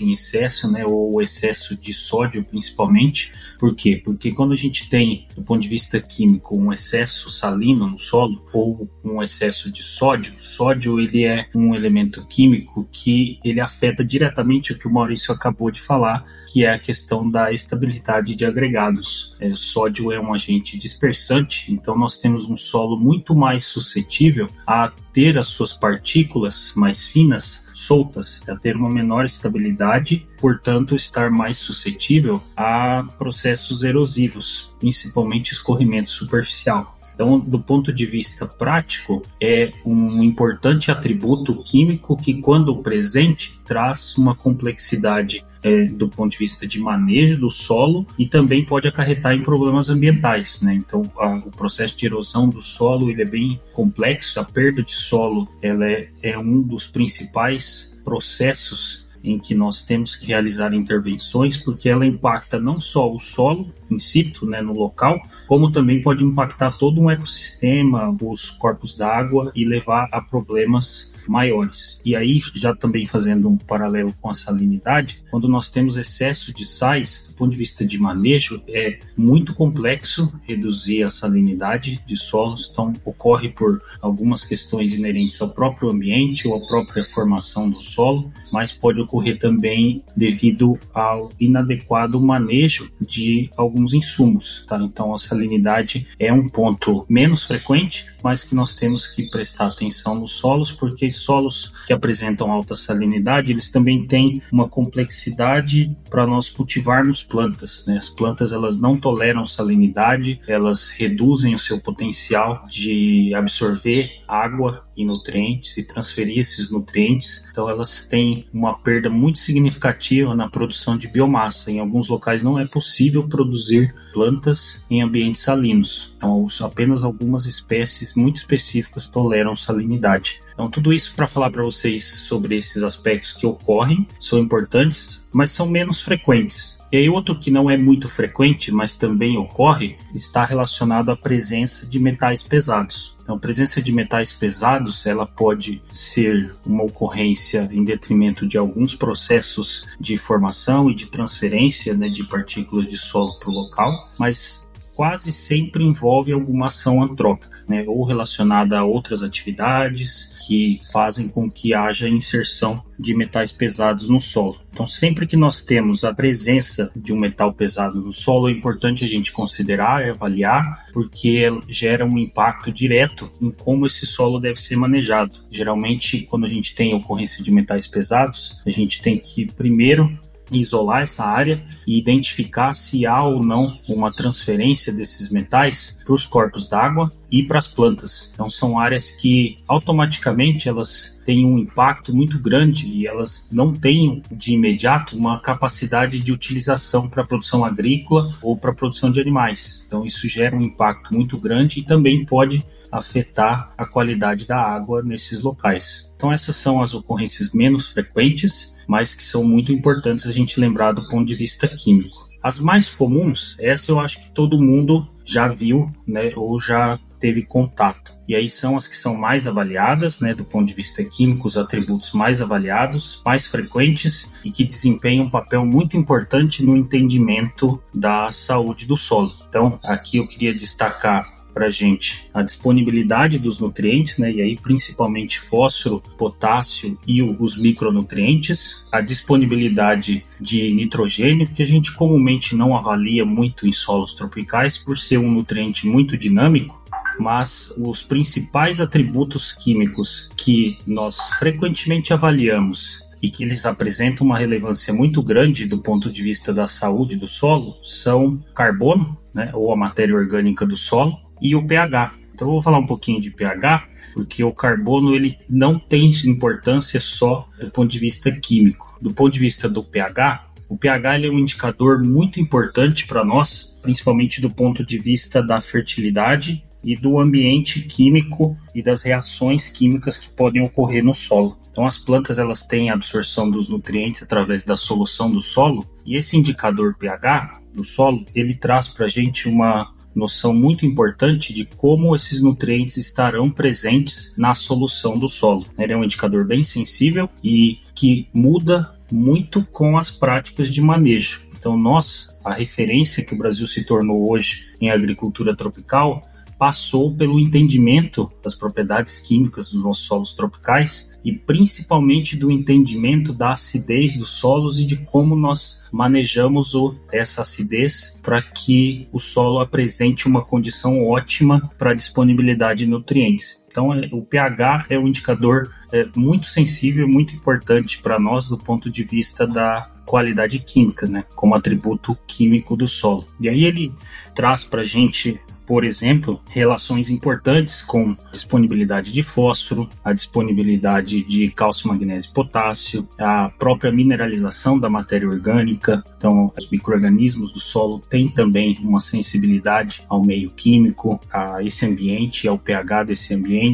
[0.00, 3.32] em excesso, né, ou o excesso de sódio principalmente.
[3.58, 4.00] Por quê?
[4.02, 8.44] Porque quando a gente tem, do ponto de vista químico, um excesso salino no solo
[8.52, 14.72] ou um excesso de sódio, sódio ele é um elemento químico que ele afeta diretamente
[14.72, 19.36] o que o Maurício acabou de falar, que é a questão da estabilidade de agregados.
[19.40, 24.92] É, sódio é um agente dispersante, então nós temos um solo muito mais suscetível a
[25.12, 31.58] ter as suas partículas mais finas soltas, a ter uma menor estabilidade, portanto estar mais
[31.58, 36.99] suscetível a processos erosivos, principalmente escorrimento superficial.
[37.20, 44.16] Então, do ponto de vista prático, é um importante atributo químico que, quando presente, traz
[44.16, 49.34] uma complexidade é, do ponto de vista de manejo do solo e também pode acarretar
[49.34, 50.62] em problemas ambientais.
[50.62, 50.72] Né?
[50.72, 54.40] Então, a, o processo de erosão do solo ele é bem complexo.
[54.40, 60.14] A perda de solo ela é, é um dos principais processos em que nós temos
[60.14, 65.20] que realizar intervenções, porque ela impacta não só o solo in situ, né, no local,
[65.46, 72.00] como também pode impactar todo um ecossistema, os corpos d'água e levar a problemas maiores.
[72.04, 76.64] E aí, já também fazendo um paralelo com a salinidade, quando nós temos excesso de
[76.64, 82.68] sais, do ponto de vista de manejo, é muito complexo reduzir a salinidade de solos,
[82.72, 88.22] então ocorre por algumas questões inerentes ao próprio ambiente ou à própria formação do solo,
[88.52, 94.78] mas pode ocorrer também devido ao inadequado manejo de alguns insumos, tá?
[94.78, 100.14] Então a salinidade é um ponto menos frequente, mas que nós temos que prestar atenção
[100.14, 106.26] nos solos porque porque solos que apresentam alta salinidade, eles também têm uma complexidade para
[106.26, 107.84] nós cultivarmos plantas.
[107.86, 107.98] Né?
[107.98, 115.06] As plantas elas não toleram salinidade, elas reduzem o seu potencial de absorver água e
[115.06, 117.44] nutrientes e transferir esses nutrientes.
[117.50, 121.70] Então elas têm uma perda muito significativa na produção de biomassa.
[121.70, 126.09] Em alguns locais não é possível produzir plantas em ambientes salinos.
[126.22, 130.40] Então apenas algumas espécies muito específicas toleram salinidade.
[130.52, 135.50] Então, tudo isso para falar para vocês sobre esses aspectos que ocorrem, são importantes, mas
[135.50, 136.78] são menos frequentes.
[136.92, 141.86] E aí, outro que não é muito frequente, mas também ocorre, está relacionado à presença
[141.86, 143.16] de metais pesados.
[143.22, 148.94] Então, a presença de metais pesados, ela pode ser uma ocorrência em detrimento de alguns
[148.94, 154.69] processos de formação e de transferência né, de partículas de solo para o local, mas
[155.00, 161.50] quase sempre envolve alguma ação antrópica, né, ou relacionada a outras atividades que fazem com
[161.50, 164.60] que haja inserção de metais pesados no solo.
[164.70, 169.02] Então, sempre que nós temos a presença de um metal pesado no solo, é importante
[169.02, 174.60] a gente considerar e avaliar, porque gera um impacto direto em como esse solo deve
[174.60, 175.32] ser manejado.
[175.50, 180.10] Geralmente, quando a gente tem ocorrência de metais pesados, a gente tem que primeiro
[180.58, 186.26] isolar essa área e identificar se há ou não uma transferência desses metais para os
[186.26, 188.30] corpos d'água e para as plantas.
[188.32, 194.22] Então são áreas que automaticamente elas têm um impacto muito grande e elas não têm
[194.30, 199.84] de imediato uma capacidade de utilização para produção agrícola ou para produção de animais.
[199.86, 205.02] Então isso gera um impacto muito grande e também pode afetar a qualidade da água
[205.02, 206.12] nesses locais.
[206.16, 210.90] Então essas são as ocorrências menos frequentes mas que são muito importantes a gente lembrar
[210.90, 212.28] do ponto de vista químico.
[212.42, 217.44] As mais comuns, essa eu acho que todo mundo já viu, né, ou já teve
[217.44, 218.12] contato.
[218.26, 221.56] E aí são as que são mais avaliadas, né, do ponto de vista químico, os
[221.56, 228.32] atributos mais avaliados, mais frequentes e que desempenham um papel muito importante no entendimento da
[228.32, 229.32] saúde do solo.
[229.48, 234.56] Então, aqui eu queria destacar para a gente a disponibilidade dos nutrientes, né, e aí
[234.56, 242.76] principalmente fósforo, potássio e os micronutrientes, a disponibilidade de nitrogênio, que a gente comumente não
[242.76, 246.80] avalia muito em solos tropicais por ser um nutriente muito dinâmico,
[247.18, 254.92] mas os principais atributos químicos que nós frequentemente avaliamos e que eles apresentam uma relevância
[254.94, 259.76] muito grande do ponto de vista da saúde do solo são carbono, né, ou a
[259.76, 262.14] matéria orgânica do solo, e o pH.
[262.34, 267.00] Então eu vou falar um pouquinho de pH, porque o carbono ele não tem importância
[267.00, 268.98] só do ponto de vista químico.
[269.00, 273.78] Do ponto de vista do pH, o pH é um indicador muito importante para nós,
[273.82, 280.16] principalmente do ponto de vista da fertilidade e do ambiente químico e das reações químicas
[280.16, 281.58] que podem ocorrer no solo.
[281.70, 286.36] Então as plantas elas têm absorção dos nutrientes através da solução do solo e esse
[286.36, 292.14] indicador pH do solo ele traz para a gente uma noção muito importante de como
[292.14, 295.66] esses nutrientes estarão presentes na solução do solo.
[295.78, 301.40] Ele é um indicador bem sensível e que muda muito com as práticas de manejo.
[301.58, 306.22] Então, nós, a referência que o Brasil se tornou hoje em agricultura tropical,
[306.60, 313.54] passou pelo entendimento das propriedades químicas dos nossos solos tropicais e principalmente do entendimento da
[313.54, 316.74] acidez dos solos e de como nós manejamos
[317.10, 323.64] essa acidez para que o solo apresente uma condição ótima para disponibilidade de nutrientes.
[323.70, 328.58] Então, é, o pH é um indicador é, muito sensível, muito importante para nós do
[328.58, 333.24] ponto de vista da qualidade química, né, como atributo químico do solo.
[333.38, 333.92] E aí ele
[334.34, 341.48] traz para a gente por exemplo, relações importantes com disponibilidade de fósforo, a disponibilidade de
[341.48, 346.02] cálcio, magnésio e potássio, a própria mineralização da matéria orgânica.
[346.16, 352.48] Então, os micro-organismos do solo têm também uma sensibilidade ao meio químico, a esse ambiente,
[352.48, 353.69] ao pH desse ambiente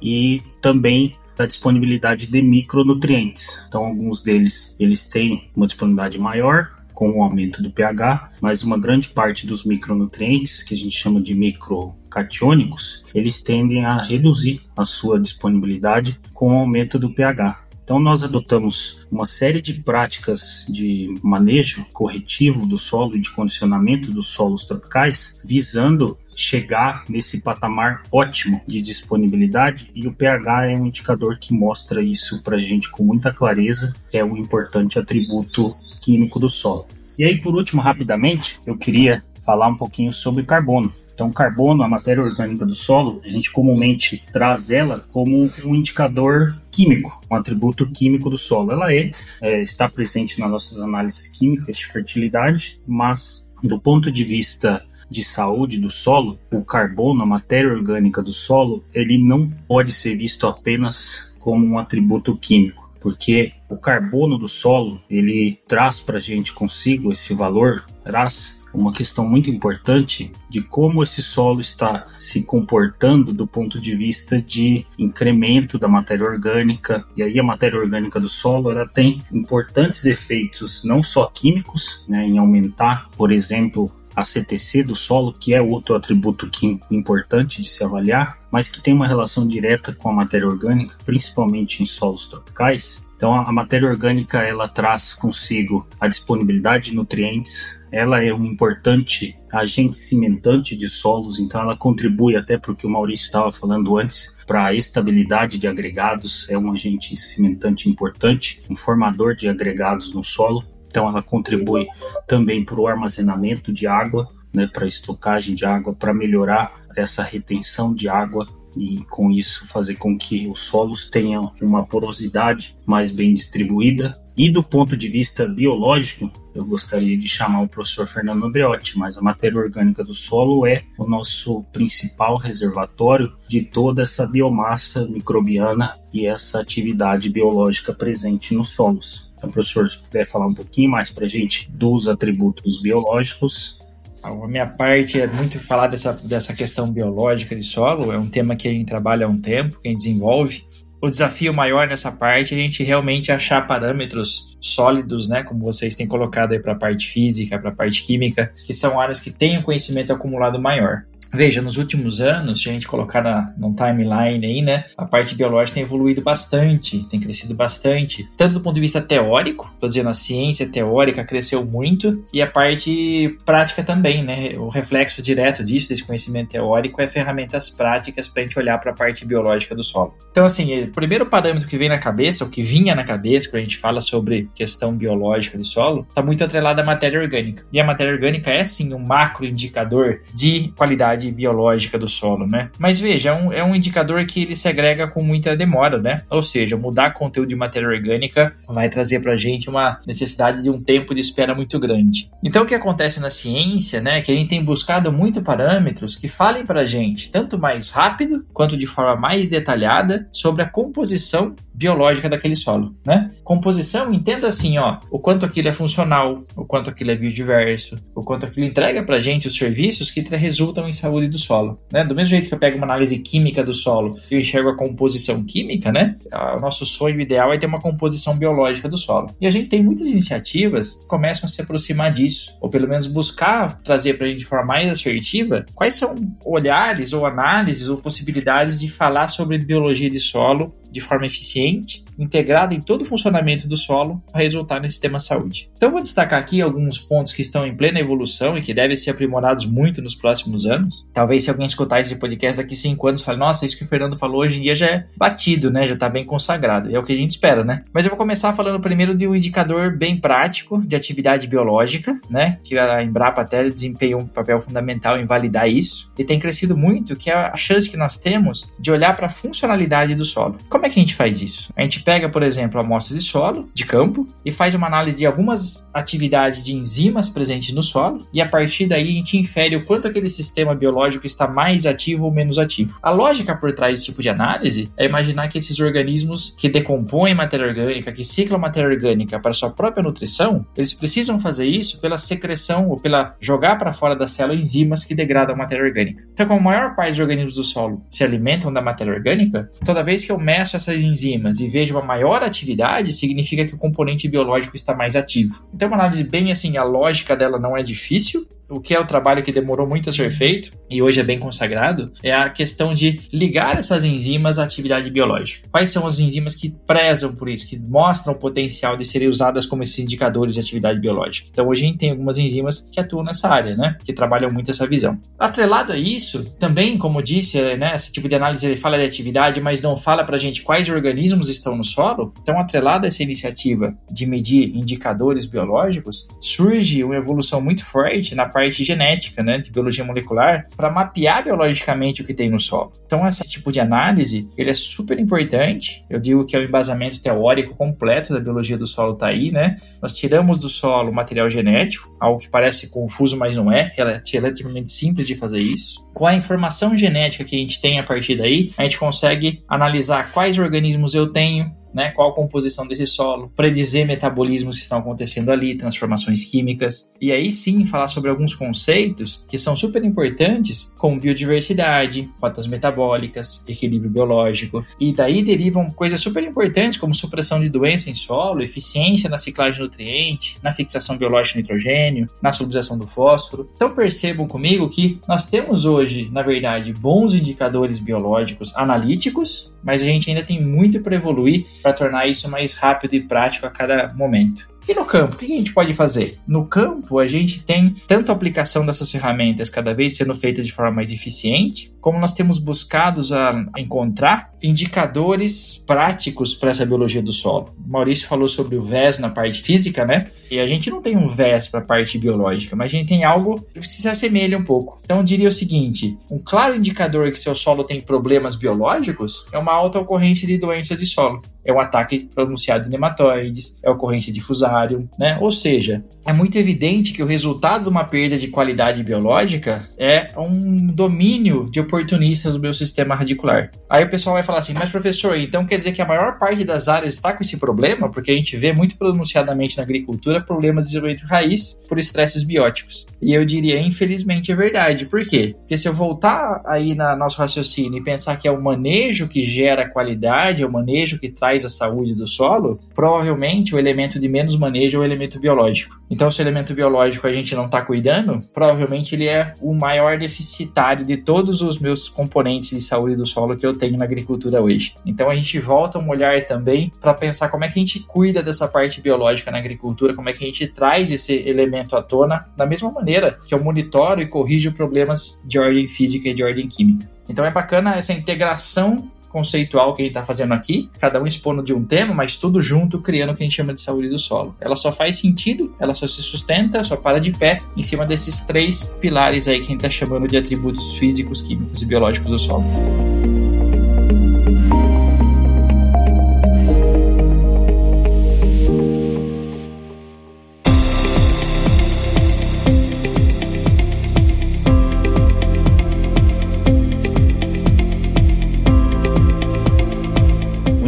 [0.00, 3.64] e também da disponibilidade de micronutrientes.
[3.68, 8.78] Então, alguns deles eles têm uma disponibilidade maior, com o aumento do pH, mas uma
[8.78, 14.84] grande parte dos micronutrientes, que a gente chama de microcatiônicos, eles tendem a reduzir a
[14.84, 17.61] sua disponibilidade com o aumento do pH.
[17.82, 24.10] Então, nós adotamos uma série de práticas de manejo corretivo do solo e de condicionamento
[24.10, 30.86] dos solos tropicais, visando chegar nesse patamar ótimo de disponibilidade, e o pH é um
[30.86, 35.66] indicador que mostra isso para a gente com muita clareza, é um importante atributo
[36.02, 36.86] químico do solo.
[37.18, 40.92] E aí, por último, rapidamente, eu queria falar um pouquinho sobre carbono.
[41.22, 46.60] Então, carbono, a matéria orgânica do solo, a gente comumente traz ela como um indicador
[46.68, 48.72] químico, um atributo químico do solo.
[48.72, 54.24] Ela é, é está presente nas nossas análises químicas de fertilidade, mas do ponto de
[54.24, 59.92] vista de saúde do solo, o carbono, a matéria orgânica do solo, ele não pode
[59.92, 66.18] ser visto apenas como um atributo químico, porque o carbono do solo ele traz para
[66.18, 72.06] a gente consigo esse valor, traz uma questão muito importante de como esse solo está
[72.18, 77.04] se comportando do ponto de vista de incremento da matéria orgânica.
[77.16, 82.24] E aí a matéria orgânica do solo ela tem importantes efeitos não só químicos, né,
[82.24, 86.50] em aumentar, por exemplo, a CTC do solo, que é outro atributo
[86.90, 91.82] importante de se avaliar, mas que tem uma relação direta com a matéria orgânica, principalmente
[91.82, 93.02] em solos tropicais.
[93.16, 99.38] Então, a matéria orgânica ela traz consigo a disponibilidade de nutrientes, ela é um importante
[99.52, 103.96] agente cimentante de solos, então ela contribui até para o que o Maurício estava falando
[103.96, 110.12] antes, para a estabilidade de agregados, é um agente cimentante importante, um formador de agregados
[110.14, 110.64] no solo.
[110.92, 111.88] Então, ela contribui
[112.26, 117.94] também para o armazenamento de água, né, para estocagem de água, para melhorar essa retenção
[117.94, 123.32] de água e com isso fazer com que os solos tenham uma porosidade mais bem
[123.32, 124.20] distribuída.
[124.36, 129.16] E do ponto de vista biológico, eu gostaria de chamar o professor Fernando Andreotti, mas
[129.16, 135.98] a matéria orgânica do solo é o nosso principal reservatório de toda essa biomassa microbiana
[136.12, 139.31] e essa atividade biológica presente nos solos.
[139.42, 143.80] Então, professor, se puder falar um pouquinho mais para a gente dos atributos biológicos.
[144.22, 148.54] A minha parte é muito falar dessa, dessa questão biológica de solo, é um tema
[148.54, 150.62] que a gente trabalha há um tempo, que a gente desenvolve.
[151.00, 155.96] O desafio maior nessa parte é a gente realmente achar parâmetros sólidos, né, como vocês
[155.96, 159.32] têm colocado aí para a parte física, para a parte química, que são áreas que
[159.32, 161.02] têm um conhecimento acumulado maior.
[161.32, 165.34] Veja, nos últimos anos, se a gente colocar na, num timeline aí, né, a parte
[165.34, 170.10] biológica tem evoluído bastante, tem crescido bastante, tanto do ponto de vista teórico, tô dizendo
[170.10, 175.88] a ciência teórica cresceu muito, e a parte prática também, né, o reflexo direto disso,
[175.88, 179.82] desse conhecimento teórico, é ferramentas práticas para a gente olhar para a parte biológica do
[179.82, 180.14] solo.
[180.30, 183.60] Então, assim, o primeiro parâmetro que vem na cabeça, o que vinha na cabeça quando
[183.60, 187.64] a gente fala sobre questão biológica do solo, está muito atrelado à matéria orgânica.
[187.72, 192.70] E a matéria orgânica é, sim, um macro indicador de qualidade biológica do solo, né?
[192.78, 196.22] Mas veja, é um, é um indicador que ele se agrega com muita demora, né?
[196.30, 200.70] Ou seja, mudar conteúdo de matéria orgânica vai trazer para a gente uma necessidade de
[200.70, 202.30] um tempo de espera muito grande.
[202.42, 206.28] Então, o que acontece na ciência, né, que a gente tem buscado muito parâmetros que
[206.28, 211.54] falem para a gente tanto mais rápido quanto de forma mais detalhada sobre a composição
[211.74, 213.30] biológica daquele solo, né?
[213.42, 218.22] Composição, entenda assim, ó, o quanto aquilo é funcional, o quanto aquilo é biodiverso, o
[218.22, 222.04] quanto aquilo entrega pra gente os serviços que resultam em saúde do solo, né?
[222.04, 225.44] Do mesmo jeito que eu pego uma análise química do solo e enxergo a composição
[225.44, 226.16] química, né?
[226.56, 229.30] O nosso sonho ideal é ter uma composição biológica do solo.
[229.40, 233.06] E a gente tem muitas iniciativas que começam a se aproximar disso, ou pelo menos
[233.06, 238.80] buscar trazer pra gente de forma mais assertiva quais são olhares ou análises ou possibilidades
[238.80, 243.76] de falar sobre biologia de solo de forma eficiente, integrada em todo o funcionamento do
[243.76, 245.70] solo, para resultar no sistema saúde.
[245.76, 249.10] Então, vou destacar aqui alguns pontos que estão em plena evolução e que devem ser
[249.10, 251.06] aprimorados muito nos próximos anos.
[251.12, 254.16] Talvez, se alguém escutar esse podcast daqui cinco anos, fale: Nossa, isso que o Fernando
[254.16, 255.86] falou hoje em dia já é batido, né?
[255.86, 256.90] Já está bem consagrado.
[256.90, 257.84] E é o que a gente espera, né?
[257.92, 262.58] Mas eu vou começar falando primeiro de um indicador bem prático de atividade biológica, né?
[262.64, 266.10] Que a Embrapa até desempenha um papel fundamental em validar isso.
[266.18, 269.30] E tem crescido muito, que é a chance que nós temos de olhar para a
[269.30, 270.58] funcionalidade do solo.
[270.68, 271.72] Como é que a gente faz isso?
[271.76, 275.26] A gente pega, por exemplo, amostras de solo, de campo, e faz uma análise de
[275.26, 279.84] algumas atividades de enzimas presentes no solo, e a partir daí a gente infere o
[279.84, 282.98] quanto aquele sistema biológico está mais ativo ou menos ativo.
[283.02, 287.34] A lógica por trás desse tipo de análise é imaginar que esses organismos que decompõem
[287.34, 292.18] matéria orgânica, que ciclam matéria orgânica para sua própria nutrição, eles precisam fazer isso pela
[292.18, 296.24] secreção ou pela jogar para fora da célula enzimas que degradam a matéria orgânica.
[296.32, 300.02] Então, como a maior parte dos organismos do solo se alimentam da matéria orgânica, toda
[300.02, 304.28] vez que eu meço essas enzimas e vejo uma maior atividade, significa que o componente
[304.28, 305.64] biológico está mais ativo.
[305.72, 309.06] Então, uma análise bem assim, a lógica dela não é difícil, o que é o
[309.06, 312.94] trabalho que demorou muito a ser feito e hoje é bem consagrado, é a questão
[312.94, 315.68] de ligar essas enzimas à atividade biológica.
[315.70, 319.66] Quais são as enzimas que prezam por isso, que mostram o potencial de serem usadas
[319.66, 321.48] como esses indicadores de atividade biológica?
[321.50, 323.96] Então hoje a gente tem algumas enzimas que atuam nessa área, né?
[324.02, 325.18] Que trabalham muito essa visão.
[325.38, 329.04] Atrelado a isso, também, como eu disse, né, esse tipo de análise ele fala de
[329.04, 332.32] atividade, mas não fala pra gente quais organismos estão no solo.
[332.40, 338.46] Então, atrelado a essa iniciativa de medir indicadores biológicos, surge uma evolução muito forte na
[338.46, 342.92] parte parte genética, né, de biologia molecular, para mapear biologicamente o que tem no solo.
[343.04, 346.04] Então, esse tipo de análise, ele é super importante.
[346.08, 349.76] Eu digo que é o embasamento teórico completo da biologia do solo tá aí, né?
[350.00, 354.92] Nós tiramos do solo material genético, algo que parece confuso, mas não é, é relativamente
[354.92, 356.08] simples de fazer isso.
[356.14, 360.30] Com a informação genética que a gente tem a partir daí, a gente consegue analisar
[360.32, 365.50] quais organismos eu tenho, né, qual a composição desse solo, predizer metabolismos que estão acontecendo
[365.50, 371.20] ali, transformações químicas, e aí sim falar sobre alguns conceitos que são super importantes, como
[371.20, 378.10] biodiversidade, rotas metabólicas, equilíbrio biológico, e daí derivam coisas super importantes como supressão de doença
[378.10, 383.06] em solo, eficiência na ciclagem de nutriente, na fixação biológica de nitrogênio, na substituição do
[383.06, 383.68] fósforo.
[383.74, 390.06] Então percebam comigo que nós temos hoje, na verdade, bons indicadores biológicos analíticos, mas a
[390.06, 394.12] gente ainda tem muito para evoluir para tornar isso mais rápido e prático a cada
[394.14, 394.70] momento.
[394.88, 396.38] E no campo, o que a gente pode fazer?
[396.46, 400.72] No campo, a gente tem tanto a aplicação dessas ferramentas cada vez sendo feita de
[400.72, 407.32] forma mais eficiente, como nós temos buscado a encontrar indicadores práticos para essa biologia do
[407.32, 407.70] solo.
[407.84, 410.30] O Maurício falou sobre o VES na parte física, né?
[410.50, 413.24] E a gente não tem um VES para a parte biológica, mas a gente tem
[413.24, 415.00] algo que se assemelha um pouco.
[415.04, 419.58] Então eu diria o seguinte: um claro indicador que seu solo tem problemas biológicos é
[419.58, 421.40] uma alta ocorrência de doenças de solo.
[421.64, 425.38] É um ataque pronunciado de nematóides, é ocorrência de fusário, né?
[425.40, 430.32] Ou seja, é muito evidente que o resultado de uma perda de qualidade biológica é
[430.36, 433.70] um domínio de oportunistas do meu sistema radicular.
[433.88, 436.64] Aí o pessoal vai falar assim, mas professor, então quer dizer que a maior parte
[436.64, 438.10] das áreas está com esse problema?
[438.10, 443.06] Porque a gente vê muito pronunciadamente na agricultura problemas de desenvolvimento raiz por estresses bióticos.
[443.20, 445.06] E eu diria, infelizmente, é verdade.
[445.06, 445.54] Por quê?
[445.58, 449.44] Porque se eu voltar aí na nosso raciocínio e pensar que é o manejo que
[449.44, 454.28] gera qualidade, é o manejo que traz a saúde do solo, provavelmente o elemento de
[454.28, 456.00] menos manejo é o elemento biológico.
[456.10, 460.18] Então, se o elemento biológico a gente não está cuidando, provavelmente ele é o maior
[460.18, 464.41] deficitário de todos os meus componentes de saúde do solo que eu tenho na agricultura
[464.50, 464.94] hoje.
[465.04, 468.42] Então a gente volta um olhar também para pensar como é que a gente cuida
[468.42, 472.46] dessa parte biológica na agricultura, como é que a gente traz esse elemento à tona,
[472.56, 476.68] da mesma maneira que eu monitoro e corrijo problemas de ordem física e de ordem
[476.68, 477.10] química.
[477.28, 481.62] Então é bacana essa integração conceitual que a gente está fazendo aqui, cada um expondo
[481.62, 484.18] de um tema, mas tudo junto criando o que a gente chama de saúde do
[484.18, 484.54] solo.
[484.60, 488.42] Ela só faz sentido, ela só se sustenta, só para de pé em cima desses
[488.42, 492.38] três pilares aí que a gente está chamando de atributos físicos, químicos e biológicos do
[492.38, 493.21] solo.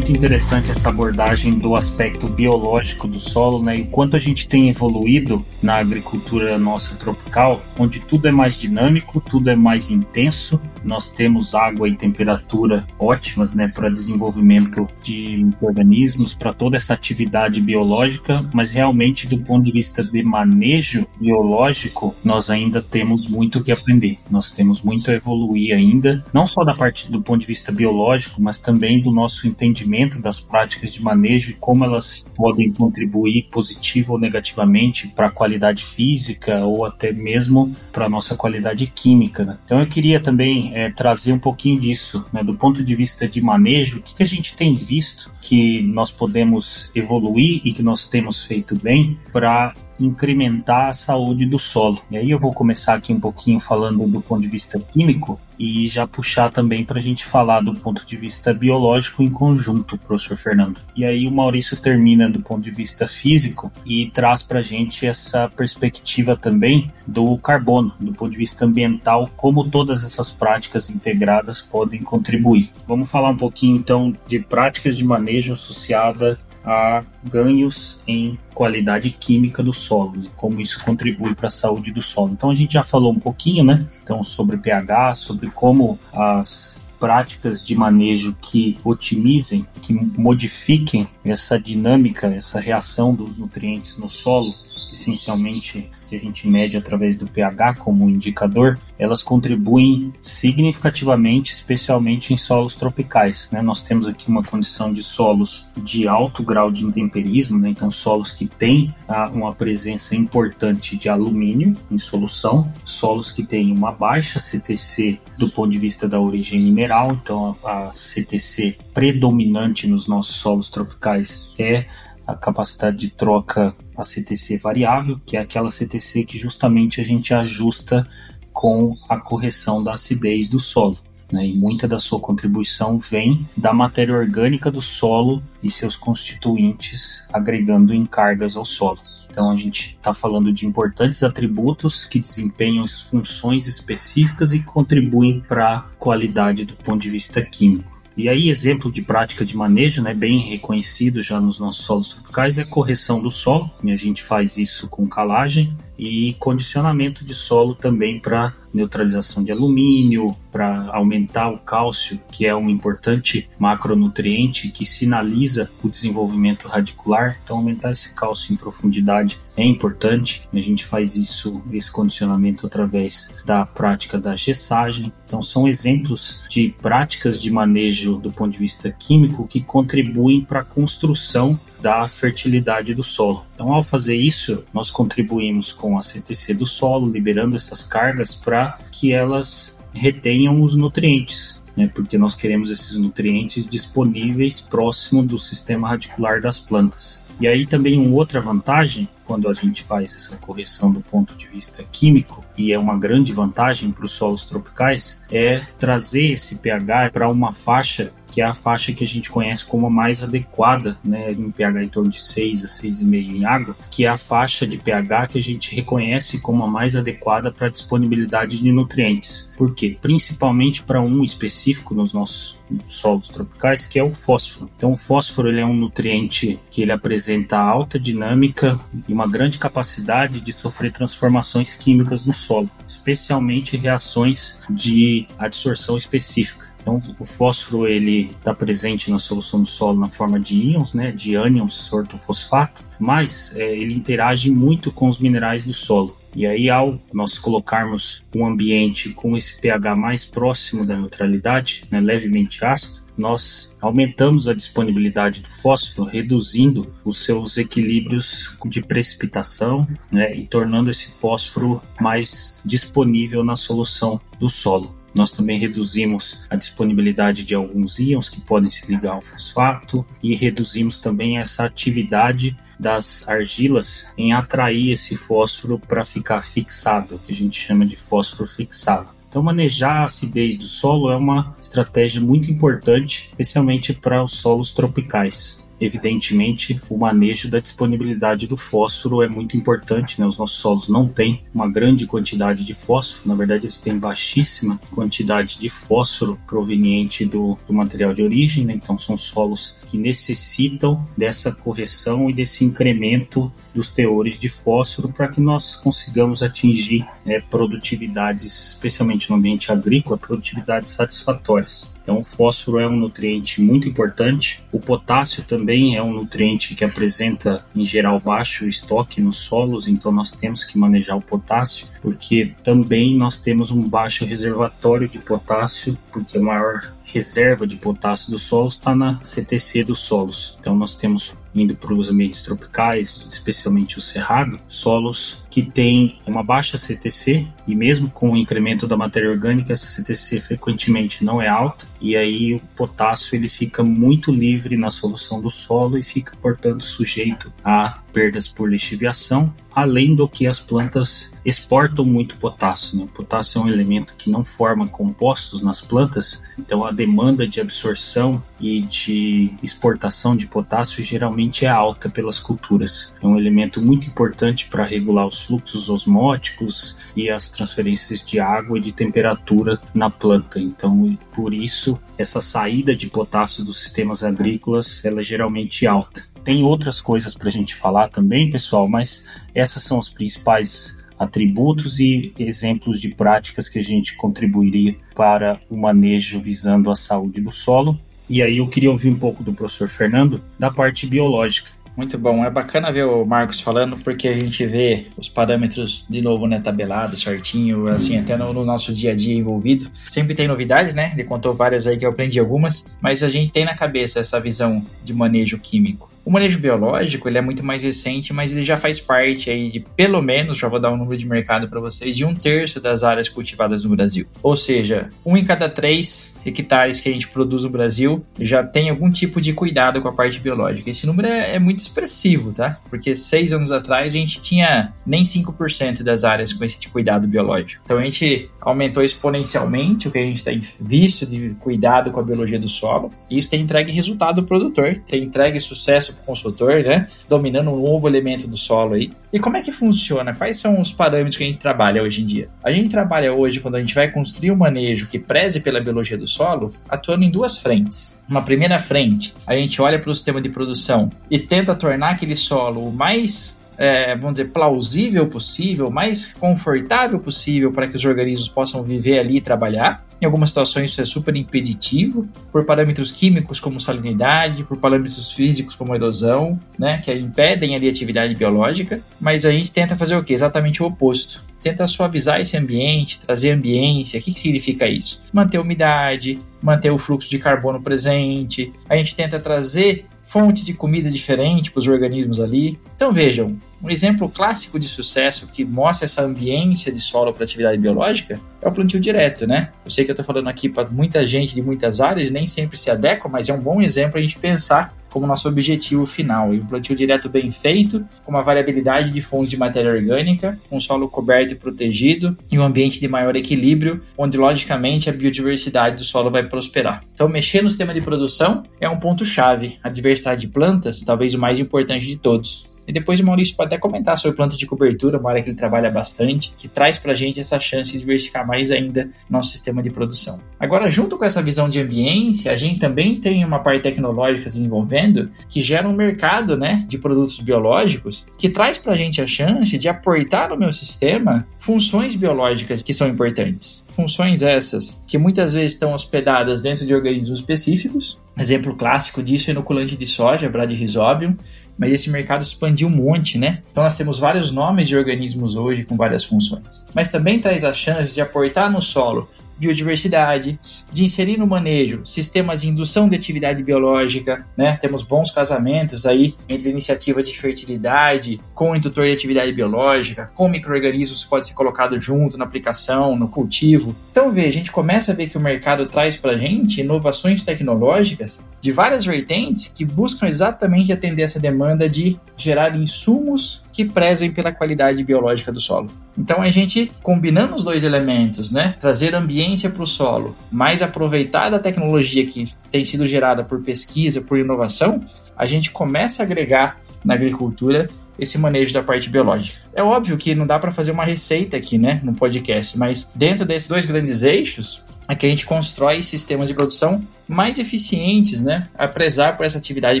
[0.00, 3.76] Interessante essa abordagem do aspecto biológico do solo, né?
[3.76, 9.20] E quanto a gente tem evoluído na agricultura nossa tropical, onde tudo é mais dinâmico,
[9.20, 10.58] tudo é mais intenso.
[10.82, 17.60] Nós temos água e temperatura ótimas, né, para desenvolvimento de organismos, para toda essa atividade
[17.60, 23.70] biológica, mas realmente do ponto de vista de manejo biológico, nós ainda temos muito que
[23.70, 24.18] aprender.
[24.30, 28.40] Nós temos muito a evoluir ainda, não só da parte do ponto de vista biológico,
[28.40, 33.48] mas também do nosso entendimento dentro das práticas de manejo e como elas podem contribuir
[33.50, 39.44] positivo ou negativamente para a qualidade física ou até mesmo para a nossa qualidade química.
[39.44, 39.58] Né?
[39.64, 43.40] Então eu queria também é, trazer um pouquinho disso, né, do ponto de vista de
[43.40, 48.08] manejo, o que, que a gente tem visto que nós podemos evoluir e que nós
[48.08, 52.02] temos feito bem para incrementar a saúde do solo.
[52.10, 55.88] E aí eu vou começar aqui um pouquinho falando do ponto de vista químico e
[55.88, 60.36] já puxar também para a gente falar do ponto de vista biológico em conjunto, professor
[60.36, 60.80] Fernando.
[60.96, 65.06] E aí o Maurício termina do ponto de vista físico e traz para a gente
[65.06, 71.60] essa perspectiva também do carbono, do ponto de vista ambiental, como todas essas práticas integradas
[71.60, 72.70] podem contribuir.
[72.86, 79.62] Vamos falar um pouquinho então de práticas de manejo associada a ganhos em qualidade química
[79.62, 80.28] do solo, né?
[80.36, 82.32] como isso contribui para a saúde do solo.
[82.32, 83.86] Então a gente já falou um pouquinho, né?
[84.02, 92.28] Então sobre pH, sobre como as práticas de manejo que otimizem, que modifiquem essa dinâmica,
[92.28, 94.52] essa reação dos nutrientes no solo,
[94.92, 102.38] essencialmente que a gente mede através do pH como indicador, elas contribuem significativamente, especialmente em
[102.38, 103.48] solos tropicais.
[103.50, 103.60] Né?
[103.60, 107.70] Nós temos aqui uma condição de solos de alto grau de intemperismo, né?
[107.70, 113.72] então solos que têm ah, uma presença importante de alumínio em solução, solos que têm
[113.72, 119.86] uma baixa CTC do ponto de vista da origem mineral, então a, a CTC predominante
[119.86, 121.82] nos nossos solos tropicais é
[122.26, 127.34] a capacidade de troca a CTC variável, que é aquela CTC que justamente a gente
[127.34, 128.06] ajusta
[128.52, 130.98] com a correção da acidez do solo.
[131.32, 137.26] Né, e muita da sua contribuição vem da matéria orgânica do solo e seus constituintes
[137.32, 138.98] agregando em cargas ao solo.
[139.30, 145.76] Então a gente está falando de importantes atributos que desempenham funções específicas e contribuem para
[145.76, 148.01] a qualidade do ponto de vista químico.
[148.16, 152.58] E aí, exemplo de prática de manejo, né, bem reconhecido já nos nossos solos tropicais,
[152.58, 153.70] é correção do solo.
[153.82, 159.52] E a gente faz isso com calagem e condicionamento de solo também para neutralização de
[159.52, 167.38] alumínio, para aumentar o cálcio, que é um importante macronutriente que sinaliza o desenvolvimento radicular.
[167.42, 170.46] Então, aumentar esse cálcio em profundidade é importante.
[170.52, 175.12] A gente faz isso, esse condicionamento, através da prática da gessagem.
[175.26, 180.60] Então, são exemplos de práticas de manejo do ponto de vista químico que contribuem para
[180.60, 183.44] a construção da fertilidade do solo.
[183.54, 188.78] Então, ao fazer isso, nós contribuímos com a CTC do solo, liberando essas cargas para
[188.92, 191.60] que elas retenham os nutrientes.
[191.74, 197.24] Né, porque nós queremos esses nutrientes disponíveis próximo do sistema radicular das plantas.
[197.40, 201.46] E aí também uma outra vantagem quando a gente faz essa correção do ponto de
[201.46, 207.10] vista químico, e é uma grande vantagem para os solos tropicais, é trazer esse pH
[207.10, 210.98] para uma faixa que é a faixa que a gente conhece como a mais adequada,
[211.04, 214.66] né, em pH em torno de 6 a 6,5 em água, que é a faixa
[214.66, 219.52] de pH que a gente reconhece como a mais adequada para a disponibilidade de nutrientes.
[219.56, 219.98] Por quê?
[220.00, 224.70] Principalmente para um específico nos nossos solos tropicais, que é o fósforo.
[224.76, 229.58] Então, o fósforo ele é um nutriente que ele apresenta alta dinâmica e uma grande
[229.58, 236.71] capacidade de sofrer transformações químicas no solo, especialmente reações de adsorção específica.
[236.82, 241.12] Então, o fósforo ele está presente na solução do solo na forma de íons, né,
[241.12, 246.16] de ânions ortofosfato, mas é, ele interage muito com os minerais do solo.
[246.34, 252.00] E aí, ao nós colocarmos um ambiente com esse pH mais próximo da neutralidade, né,
[252.00, 260.34] levemente ácido, nós aumentamos a disponibilidade do fósforo, reduzindo os seus equilíbrios de precipitação né,
[260.34, 265.01] e tornando esse fósforo mais disponível na solução do solo.
[265.14, 270.34] Nós também reduzimos a disponibilidade de alguns íons que podem se ligar ao fosfato e
[270.34, 277.36] reduzimos também essa atividade das argilas em atrair esse fósforo para ficar fixado, que a
[277.36, 279.08] gente chama de fósforo fixado.
[279.28, 284.72] Então, manejar a acidez do solo é uma estratégia muito importante, especialmente para os solos
[284.72, 290.20] tropicais evidentemente, o manejo da disponibilidade do fósforo é muito importante.
[290.20, 290.26] Né?
[290.26, 294.80] Os nossos solos não têm uma grande quantidade de fósforo, na verdade, eles têm baixíssima
[294.92, 298.74] quantidade de fósforo proveniente do, do material de origem, né?
[298.74, 305.28] então são solos que necessitam dessa correção e desse incremento dos teores de fósforo para
[305.28, 311.92] que nós consigamos atingir né, produtividades, especialmente no ambiente agrícola, produtividades satisfatórias.
[312.02, 314.62] Então, o fósforo é um nutriente muito importante.
[314.72, 320.10] O potássio também é um nutriente que apresenta, em geral, baixo estoque nos solos, então
[320.10, 325.96] nós temos que manejar o potássio, porque também nós temos um baixo reservatório de potássio,
[326.10, 330.56] porque a maior reserva de potássio dos solos está na CTC dos solos.
[330.58, 336.42] Então, nós temos indo para os ambientes tropicais, especialmente o cerrado, solos que têm uma
[336.42, 341.46] baixa CTC e mesmo com o incremento da matéria orgânica, essa CTC frequentemente não é
[341.46, 346.34] alta e aí o potássio ele fica muito livre na solução do solo e fica,
[346.40, 352.98] portanto, sujeito a perdas por lixiviação, além do que as plantas exportam muito potássio.
[352.98, 353.04] Né?
[353.04, 357.60] O potássio é um elemento que não forma compostos nas plantas, então a demanda de
[357.60, 363.14] absorção e de exportação de potássio geralmente é alta pelas culturas.
[363.22, 368.78] É um elemento muito importante para regular os fluxos osmóticos e as transferências de água
[368.78, 370.60] e de temperatura na planta.
[370.60, 376.24] Então, por isso, essa saída de potássio dos sistemas agrícolas ela é geralmente alta.
[376.44, 382.00] Tem outras coisas para a gente falar também, pessoal, mas essas são os principais atributos
[382.00, 387.52] e exemplos de práticas que a gente contribuiria para o manejo visando a saúde do
[387.52, 387.98] solo.
[388.28, 391.70] E aí eu queria ouvir um pouco do professor Fernando da parte biológica.
[391.96, 396.22] Muito bom, é bacana ver o Marcos falando porque a gente vê os parâmetros de
[396.22, 399.90] novo, né, tabelado, certinho, assim, até no, no, nosso dia a dia envolvido.
[400.08, 401.12] Sempre tem novidades, né?
[401.12, 404.40] Ele contou várias aí que eu aprendi algumas, mas a gente tem na cabeça essa
[404.40, 406.10] visão de manejo químico.
[406.24, 409.80] O manejo biológico ele é muito mais recente, mas ele já faz parte aí de
[409.80, 413.02] pelo menos, já vou dar um número de mercado para vocês, de um terço das
[413.02, 414.26] áreas cultivadas no Brasil.
[414.42, 418.90] Ou seja, um em cada três hectares que a gente produz no Brasil já tem
[418.90, 420.90] algum tipo de cuidado com a parte biológica.
[420.90, 422.78] Esse número é, é muito expressivo, tá?
[422.88, 426.92] Porque seis anos atrás a gente tinha nem 5% das áreas com esse tipo de
[426.92, 427.82] cuidado biológico.
[427.84, 432.22] Então a gente aumentou exponencialmente o que a gente tem visto de cuidado com a
[432.22, 433.10] biologia do solo.
[433.30, 437.08] E isso tem entregue resultado do produtor, tem entregue sucesso para o consultor, né?
[437.28, 439.12] Dominando um novo elemento do solo aí.
[439.32, 440.34] E como é que funciona?
[440.34, 442.48] Quais são os parâmetros que a gente trabalha hoje em dia?
[442.62, 446.18] A gente trabalha hoje quando a gente vai construir um manejo que preze pela biologia
[446.18, 448.22] do solo, atuando em duas frentes.
[448.28, 452.36] Uma primeira frente, a gente olha para o sistema de produção e tenta tornar aquele
[452.36, 458.48] solo o mais é, vamos dizer, plausível possível, mais confortável possível para que os organismos
[458.48, 460.04] possam viver ali e trabalhar.
[460.20, 465.74] Em algumas situações isso é super impeditivo, por parâmetros químicos como salinidade, por parâmetros físicos
[465.74, 470.22] como erosão, né, que impedem ali a atividade biológica, mas a gente tenta fazer o
[470.22, 470.32] que?
[470.32, 471.42] Exatamente o oposto.
[471.60, 474.18] Tenta suavizar esse ambiente, trazer ambiência.
[474.18, 475.22] O que, que significa isso?
[475.32, 478.72] Manter a umidade, manter o fluxo de carbono presente.
[478.88, 482.78] A gente tenta trazer fontes de comida diferente para os organismos ali.
[483.02, 487.76] Então vejam, um exemplo clássico de sucesso que mostra essa ambiência de solo para atividade
[487.76, 489.72] biológica é o plantio direto, né?
[489.84, 492.78] Eu sei que eu estou falando aqui para muita gente de muitas áreas, nem sempre
[492.78, 496.54] se adequa, mas é um bom exemplo a gente pensar como nosso objetivo final.
[496.54, 500.78] E um plantio direto bem feito, com uma variabilidade de fontes de matéria orgânica, um
[500.78, 506.04] solo coberto e protegido e um ambiente de maior equilíbrio, onde logicamente a biodiversidade do
[506.04, 507.02] solo vai prosperar.
[507.12, 509.76] Então, mexer no sistema de produção é um ponto-chave.
[509.82, 512.71] A diversidade de plantas, talvez o mais importante de todos.
[512.86, 515.56] E depois o Maurício pode até comentar sobre plantas de cobertura, uma área que ele
[515.56, 519.82] trabalha bastante, que traz para a gente essa chance de diversificar mais ainda nosso sistema
[519.82, 520.40] de produção.
[520.58, 524.56] Agora, junto com essa visão de ambiente, a gente também tem uma parte tecnológica se
[524.56, 529.26] desenvolvendo que gera um mercado né, de produtos biológicos que traz para a gente a
[529.26, 533.84] chance de aportar no meu sistema funções biológicas que são importantes.
[533.92, 538.20] Funções essas que muitas vezes estão hospedadas dentro de organismos específicos.
[538.38, 541.36] Exemplo clássico disso é inoculante de soja, Bradyrhizobium,
[541.78, 543.62] mas esse mercado expandiu um monte, né?
[543.70, 546.86] Então nós temos vários nomes de organismos hoje com várias funções.
[546.94, 549.28] Mas também traz a chance de aportar no solo
[549.62, 550.58] biodiversidade,
[550.90, 554.76] de inserir no manejo sistemas de indução de atividade biológica, né?
[554.76, 561.22] Temos bons casamentos aí entre iniciativas de fertilidade com indutor de atividade biológica, com micro-organismos
[561.22, 563.94] que pode ser colocado junto na aplicação, no cultivo.
[564.10, 567.44] Então, vê, a gente começa a ver que o mercado traz para a gente inovações
[567.44, 574.32] tecnológicas de várias vertentes que buscam exatamente atender essa demanda de gerar insumos que prezem
[574.32, 575.90] pela qualidade biológica do solo.
[576.16, 581.48] Então a gente combinando os dois elementos, né, trazer ambiência para o solo, mais aproveitar
[581.48, 585.02] da tecnologia que tem sido gerada por pesquisa, por inovação,
[585.36, 587.88] a gente começa a agregar na agricultura
[588.18, 589.58] esse manejo da parte biológica.
[589.74, 593.44] É óbvio que não dá para fazer uma receita aqui, né, no podcast, mas dentro
[593.44, 598.68] desses dois grandes eixos, é que a gente constrói sistemas de produção mais eficientes, né,
[598.76, 600.00] a prezar por essa atividade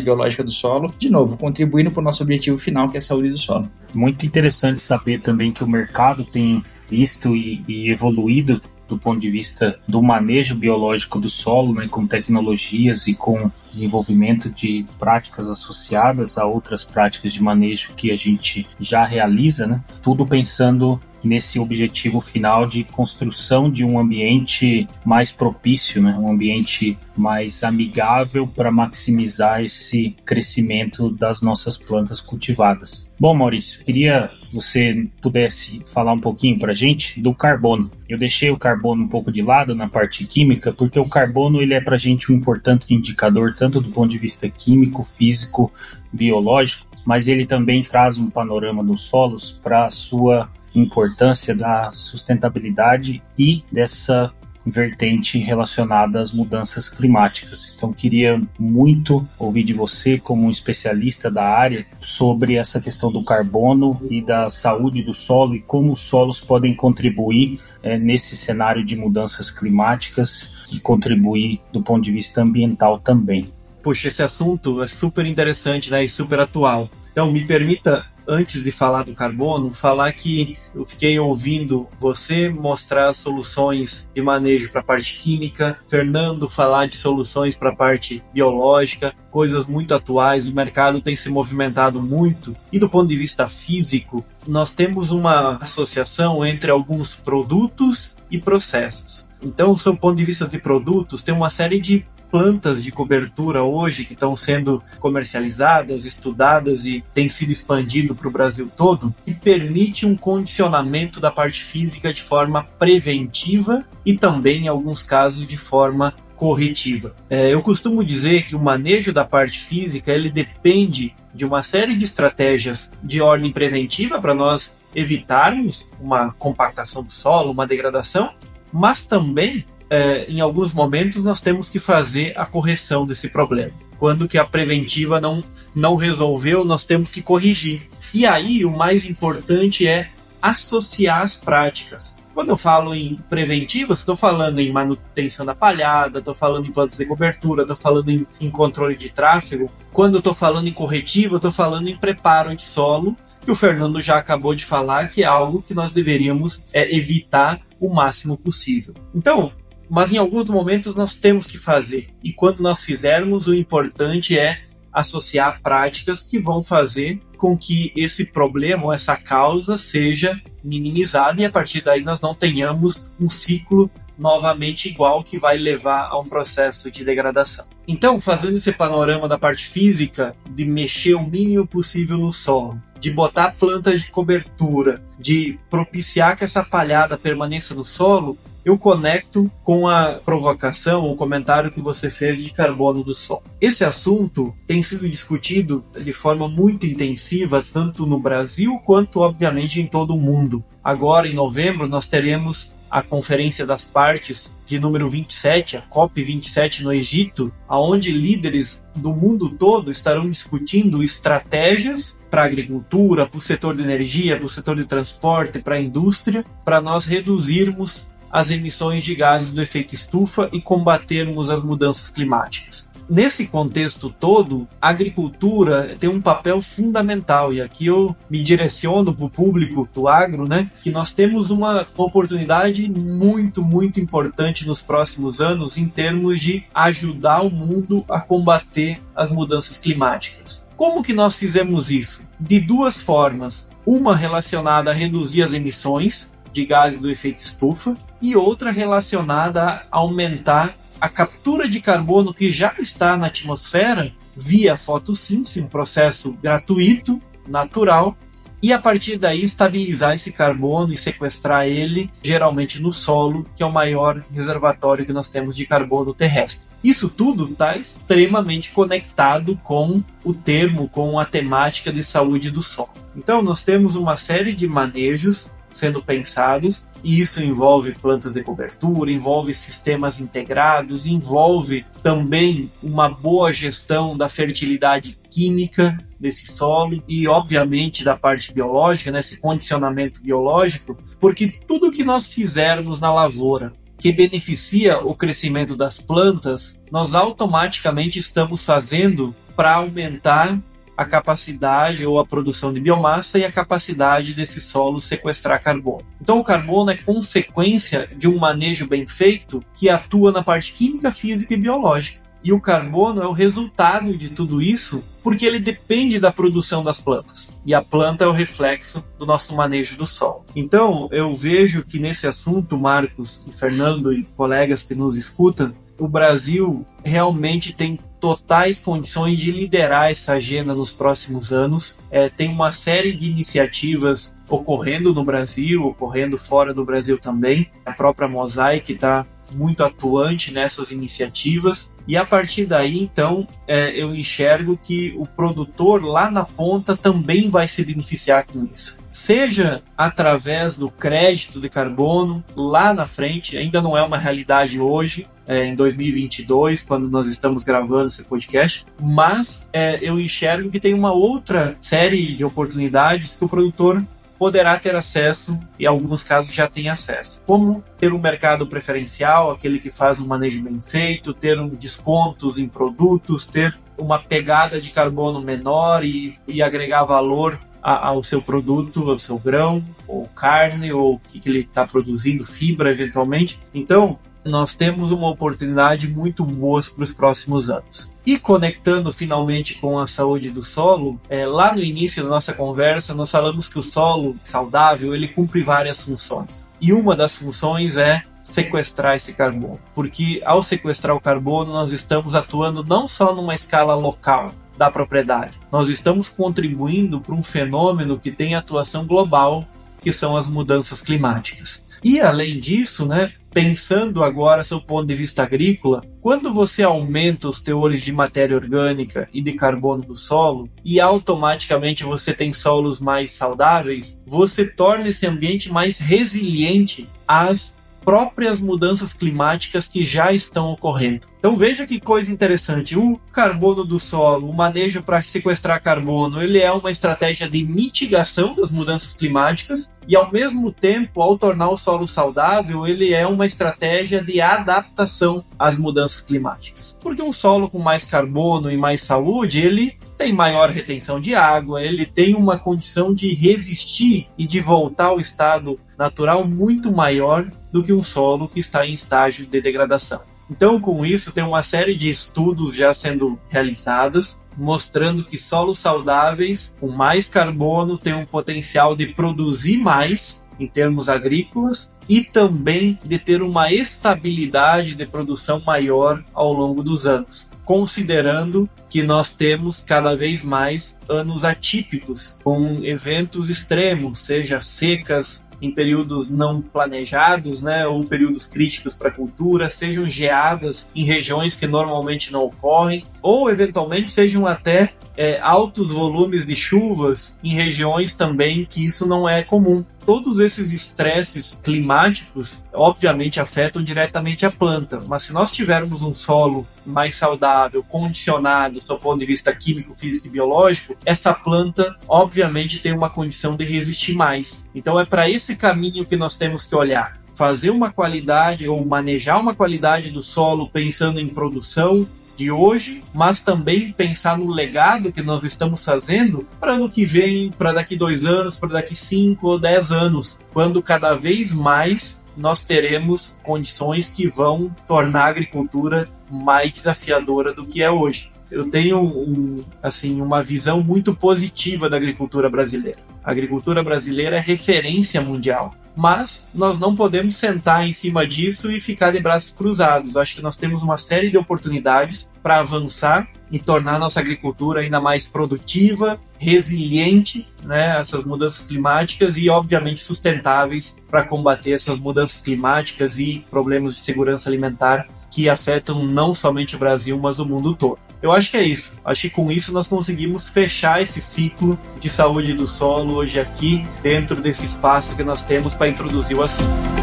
[0.00, 3.30] biológica do solo, de novo, contribuindo para o nosso objetivo final, que é a saúde
[3.30, 3.70] do solo.
[3.94, 8.60] Muito interessante saber também que o mercado tem visto e, e evoluído
[8.92, 14.50] do ponto de vista do manejo biológico do solo, né, com tecnologias e com desenvolvimento
[14.50, 20.26] de práticas associadas a outras práticas de manejo que a gente já realiza, né, tudo
[20.26, 26.16] pensando nesse objetivo final de construção de um ambiente mais propício, né?
[26.18, 33.12] um ambiente mais amigável para maximizar esse crescimento das nossas plantas cultivadas.
[33.18, 37.90] Bom, Maurício, queria que você pudesse falar um pouquinho para a gente do carbono.
[38.08, 41.74] Eu deixei o carbono um pouco de lado na parte química, porque o carbono ele
[41.74, 45.72] é para a gente um importante indicador tanto do ponto de vista químico, físico,
[46.12, 53.22] biológico, mas ele também traz um panorama dos solos para a sua importância da sustentabilidade
[53.38, 54.32] e dessa
[54.64, 57.72] vertente relacionada às mudanças climáticas.
[57.76, 63.24] Então, queria muito ouvir de você, como um especialista da área, sobre essa questão do
[63.24, 68.84] carbono e da saúde do solo e como os solos podem contribuir é, nesse cenário
[68.84, 73.48] de mudanças climáticas e contribuir do ponto de vista ambiental também.
[73.82, 76.88] Puxa, esse assunto é super interessante né, e super atual.
[77.10, 83.12] Então, me permita antes de falar do carbono, falar que eu fiquei ouvindo você mostrar
[83.12, 89.14] soluções de manejo para a parte química, Fernando falar de soluções para a parte biológica,
[89.30, 92.56] coisas muito atuais, o mercado tem se movimentado muito.
[92.72, 99.26] E do ponto de vista físico, nós temos uma associação entre alguns produtos e processos.
[99.42, 104.06] Então, do ponto de vista de produtos, tem uma série de plantas de cobertura hoje
[104.06, 110.06] que estão sendo comercializadas, estudadas e tem sido expandido para o Brasil todo, que permite
[110.06, 116.14] um condicionamento da parte física de forma preventiva e também, em alguns casos, de forma
[116.34, 117.14] corretiva.
[117.28, 121.94] É, eu costumo dizer que o manejo da parte física ele depende de uma série
[121.94, 128.34] de estratégias de ordem preventiva para nós evitarmos uma compactação do solo, uma degradação,
[128.72, 133.72] mas também é, em alguns momentos nós temos que fazer a correção desse problema.
[133.98, 135.44] Quando que a preventiva não,
[135.76, 137.90] não resolveu, nós temos que corrigir.
[138.14, 142.22] E aí o mais importante é associar as práticas.
[142.32, 146.96] Quando eu falo em preventivas, estou falando em manutenção da palhada, estou falando em plantas
[146.96, 149.70] de cobertura, estou falando em, em, controle de tráfego.
[149.92, 154.16] Quando estou falando em corretivo, estou falando em preparo de solo, que o Fernando já
[154.16, 158.94] acabou de falar, que é algo que nós deveríamos é, evitar o máximo possível.
[159.14, 159.52] Então,
[159.92, 162.08] mas em alguns momentos nós temos que fazer.
[162.24, 168.32] E quando nós fizermos, o importante é associar práticas que vão fazer com que esse
[168.32, 173.90] problema ou essa causa seja minimizada e a partir daí nós não tenhamos um ciclo
[174.18, 177.66] novamente igual que vai levar a um processo de degradação.
[177.86, 183.10] Então, fazendo esse panorama da parte física, de mexer o mínimo possível no solo, de
[183.10, 189.88] botar plantas de cobertura, de propiciar que essa palhada permaneça no solo, eu conecto com
[189.88, 193.42] a provocação, o comentário que você fez de carbono do Sol.
[193.60, 199.86] Esse assunto tem sido discutido de forma muito intensiva, tanto no Brasil quanto, obviamente, em
[199.86, 200.64] todo o mundo.
[200.82, 206.84] Agora, em novembro, nós teremos a Conferência das Partes de número 27, a COP 27
[206.84, 213.40] no Egito, aonde líderes do mundo todo estarão discutindo estratégias para a agricultura, para o
[213.40, 218.50] setor de energia, para o setor de transporte, para a indústria, para nós reduzirmos as
[218.50, 222.90] emissões de gases do efeito estufa e combatermos as mudanças climáticas.
[223.10, 229.26] Nesse contexto todo, a agricultura tem um papel fundamental, e aqui eu me direciono para
[229.26, 230.70] o público do agro, né?
[230.82, 237.42] Que nós temos uma oportunidade muito, muito importante nos próximos anos em termos de ajudar
[237.42, 240.66] o mundo a combater as mudanças climáticas.
[240.74, 242.22] Como que nós fizemos isso?
[242.40, 243.68] De duas formas.
[243.84, 249.86] Uma relacionada a reduzir as emissões de gases do efeito estufa, e outra relacionada a
[249.90, 257.20] aumentar a captura de carbono que já está na atmosfera via fotossíntese, um processo gratuito,
[257.46, 258.16] natural,
[258.62, 263.66] e a partir daí estabilizar esse carbono e sequestrar ele, geralmente no solo, que é
[263.66, 266.68] o maior reservatório que nós temos de carbono terrestre.
[266.84, 272.92] Isso tudo está extremamente conectado com o termo, com a temática de saúde do solo.
[273.16, 279.10] Então, nós temos uma série de manejos sendo pensados, e isso envolve plantas de cobertura,
[279.10, 288.04] envolve sistemas integrados, envolve também uma boa gestão da fertilidade química desse solo e, obviamente,
[288.04, 294.12] da parte biológica, nesse né, condicionamento biológico, porque tudo que nós fizermos na lavoura que
[294.12, 300.58] beneficia o crescimento das plantas, nós automaticamente estamos fazendo para aumentar
[301.02, 306.04] a capacidade ou a produção de biomassa e a capacidade desse solo sequestrar carbono.
[306.20, 311.12] Então, o carbono é consequência de um manejo bem feito que atua na parte química,
[311.12, 312.22] física e biológica.
[312.44, 317.00] E o carbono é o resultado de tudo isso porque ele depende da produção das
[317.00, 317.56] plantas.
[317.64, 320.44] E a planta é o reflexo do nosso manejo do solo.
[320.56, 326.08] Então, eu vejo que nesse assunto, Marcos e Fernando e colegas que nos escutam, o
[326.08, 331.98] Brasil realmente tem totais condições de liderar essa agenda nos próximos anos.
[332.08, 337.68] É, tem uma série de iniciativas ocorrendo no Brasil, ocorrendo fora do Brasil também.
[337.84, 344.14] A própria Mosaic está muito atuante nessas iniciativas e a partir daí então é, eu
[344.14, 350.76] enxergo que o produtor lá na ponta também vai se beneficiar com isso seja através
[350.76, 355.74] do crédito de carbono lá na frente ainda não é uma realidade hoje é, em
[355.74, 361.76] 2022, quando nós estamos gravando esse podcast, mas é, eu enxergo que tem uma outra
[361.80, 364.04] série de oportunidades que o produtor
[364.38, 367.40] poderá ter acesso e em alguns casos já tem acesso.
[367.46, 372.58] Como ter um mercado preferencial, aquele que faz um manejo bem feito, ter um descontos
[372.58, 379.10] em produtos, ter uma pegada de carbono menor e, e agregar valor ao seu produto,
[379.10, 383.60] ao seu grão, ou carne, ou o que, que ele está produzindo, fibra eventualmente.
[383.74, 388.14] Então, nós temos uma oportunidade muito boa para os próximos anos.
[388.24, 393.14] E conectando finalmente com a saúde do solo, é, lá no início da nossa conversa
[393.14, 396.66] nós falamos que o solo saudável ele cumpre várias funções.
[396.80, 402.34] E uma das funções é sequestrar esse carbono, porque ao sequestrar o carbono nós estamos
[402.34, 405.60] atuando não só numa escala local, da propriedade.
[405.70, 409.66] Nós estamos contribuindo para um fenômeno que tem atuação global,
[410.00, 411.84] que são as mudanças climáticas.
[412.04, 417.60] E além disso, né, pensando agora seu ponto de vista agrícola, quando você aumenta os
[417.60, 423.32] teores de matéria orgânica e de carbono do solo e automaticamente você tem solos mais
[423.32, 431.26] saudáveis, você torna esse ambiente mais resiliente às próprias mudanças climáticas que já estão ocorrendo.
[431.38, 436.60] Então veja que coisa interessante, o carbono do solo, o manejo para sequestrar carbono, ele
[436.60, 441.76] é uma estratégia de mitigação das mudanças climáticas e ao mesmo tempo, ao tornar o
[441.76, 446.96] solo saudável, ele é uma estratégia de adaptação às mudanças climáticas.
[447.00, 451.82] Porque um solo com mais carbono e mais saúde, ele tem maior retenção de água,
[451.82, 457.82] ele tem uma condição de resistir e de voltar ao estado natural muito maior do
[457.82, 460.20] que um solo que está em estágio de degradação.
[460.50, 466.74] Então, com isso, tem uma série de estudos já sendo realizados mostrando que solos saudáveis
[466.78, 473.18] com mais carbono têm um potencial de produzir mais em termos agrícolas e também de
[473.18, 480.14] ter uma estabilidade de produção maior ao longo dos anos, considerando que nós temos cada
[480.14, 488.04] vez mais anos atípicos com eventos extremos, seja secas, em períodos não planejados, né, ou
[488.04, 494.12] períodos críticos para a cultura, sejam geadas em regiões que normalmente não ocorrem, ou eventualmente
[494.12, 499.84] sejam até é, altos volumes de chuvas em regiões também que isso não é comum
[500.04, 505.02] todos esses estresses climáticos, obviamente, afetam diretamente a planta.
[505.06, 510.26] Mas se nós tivermos um solo mais saudável, condicionado, do ponto de vista químico, físico
[510.26, 514.68] e biológico, essa planta, obviamente, tem uma condição de resistir mais.
[514.74, 519.40] Então, é para esse caminho que nós temos que olhar fazer uma qualidade ou manejar
[519.40, 522.06] uma qualidade do solo pensando em produção,
[522.42, 527.52] de hoje, mas também pensar no legado que nós estamos fazendo para ano que vem,
[527.52, 532.64] para daqui dois anos, para daqui cinco ou dez anos, quando cada vez mais nós
[532.64, 538.32] teremos condições que vão tornar a agricultura mais desafiadora do que é hoje.
[538.52, 542.98] Eu tenho um, assim uma visão muito positiva da agricultura brasileira.
[543.24, 548.80] A agricultura brasileira é referência mundial mas nós não podemos sentar em cima disso e
[548.80, 550.16] ficar de braços cruzados.
[550.16, 554.98] Acho que nós temos uma série de oportunidades para avançar e tornar nossa agricultura ainda
[555.00, 563.18] mais produtiva, resiliente, né, essas mudanças climáticas e obviamente sustentáveis para combater essas mudanças climáticas
[563.18, 567.98] e problemas de segurança alimentar que afetam não somente o Brasil, mas o mundo todo.
[568.22, 568.92] Eu acho que é isso.
[569.04, 573.84] Acho que com isso nós conseguimos fechar esse ciclo de saúde do solo hoje aqui,
[574.00, 577.01] dentro desse espaço que nós temos para introduzir o assunto.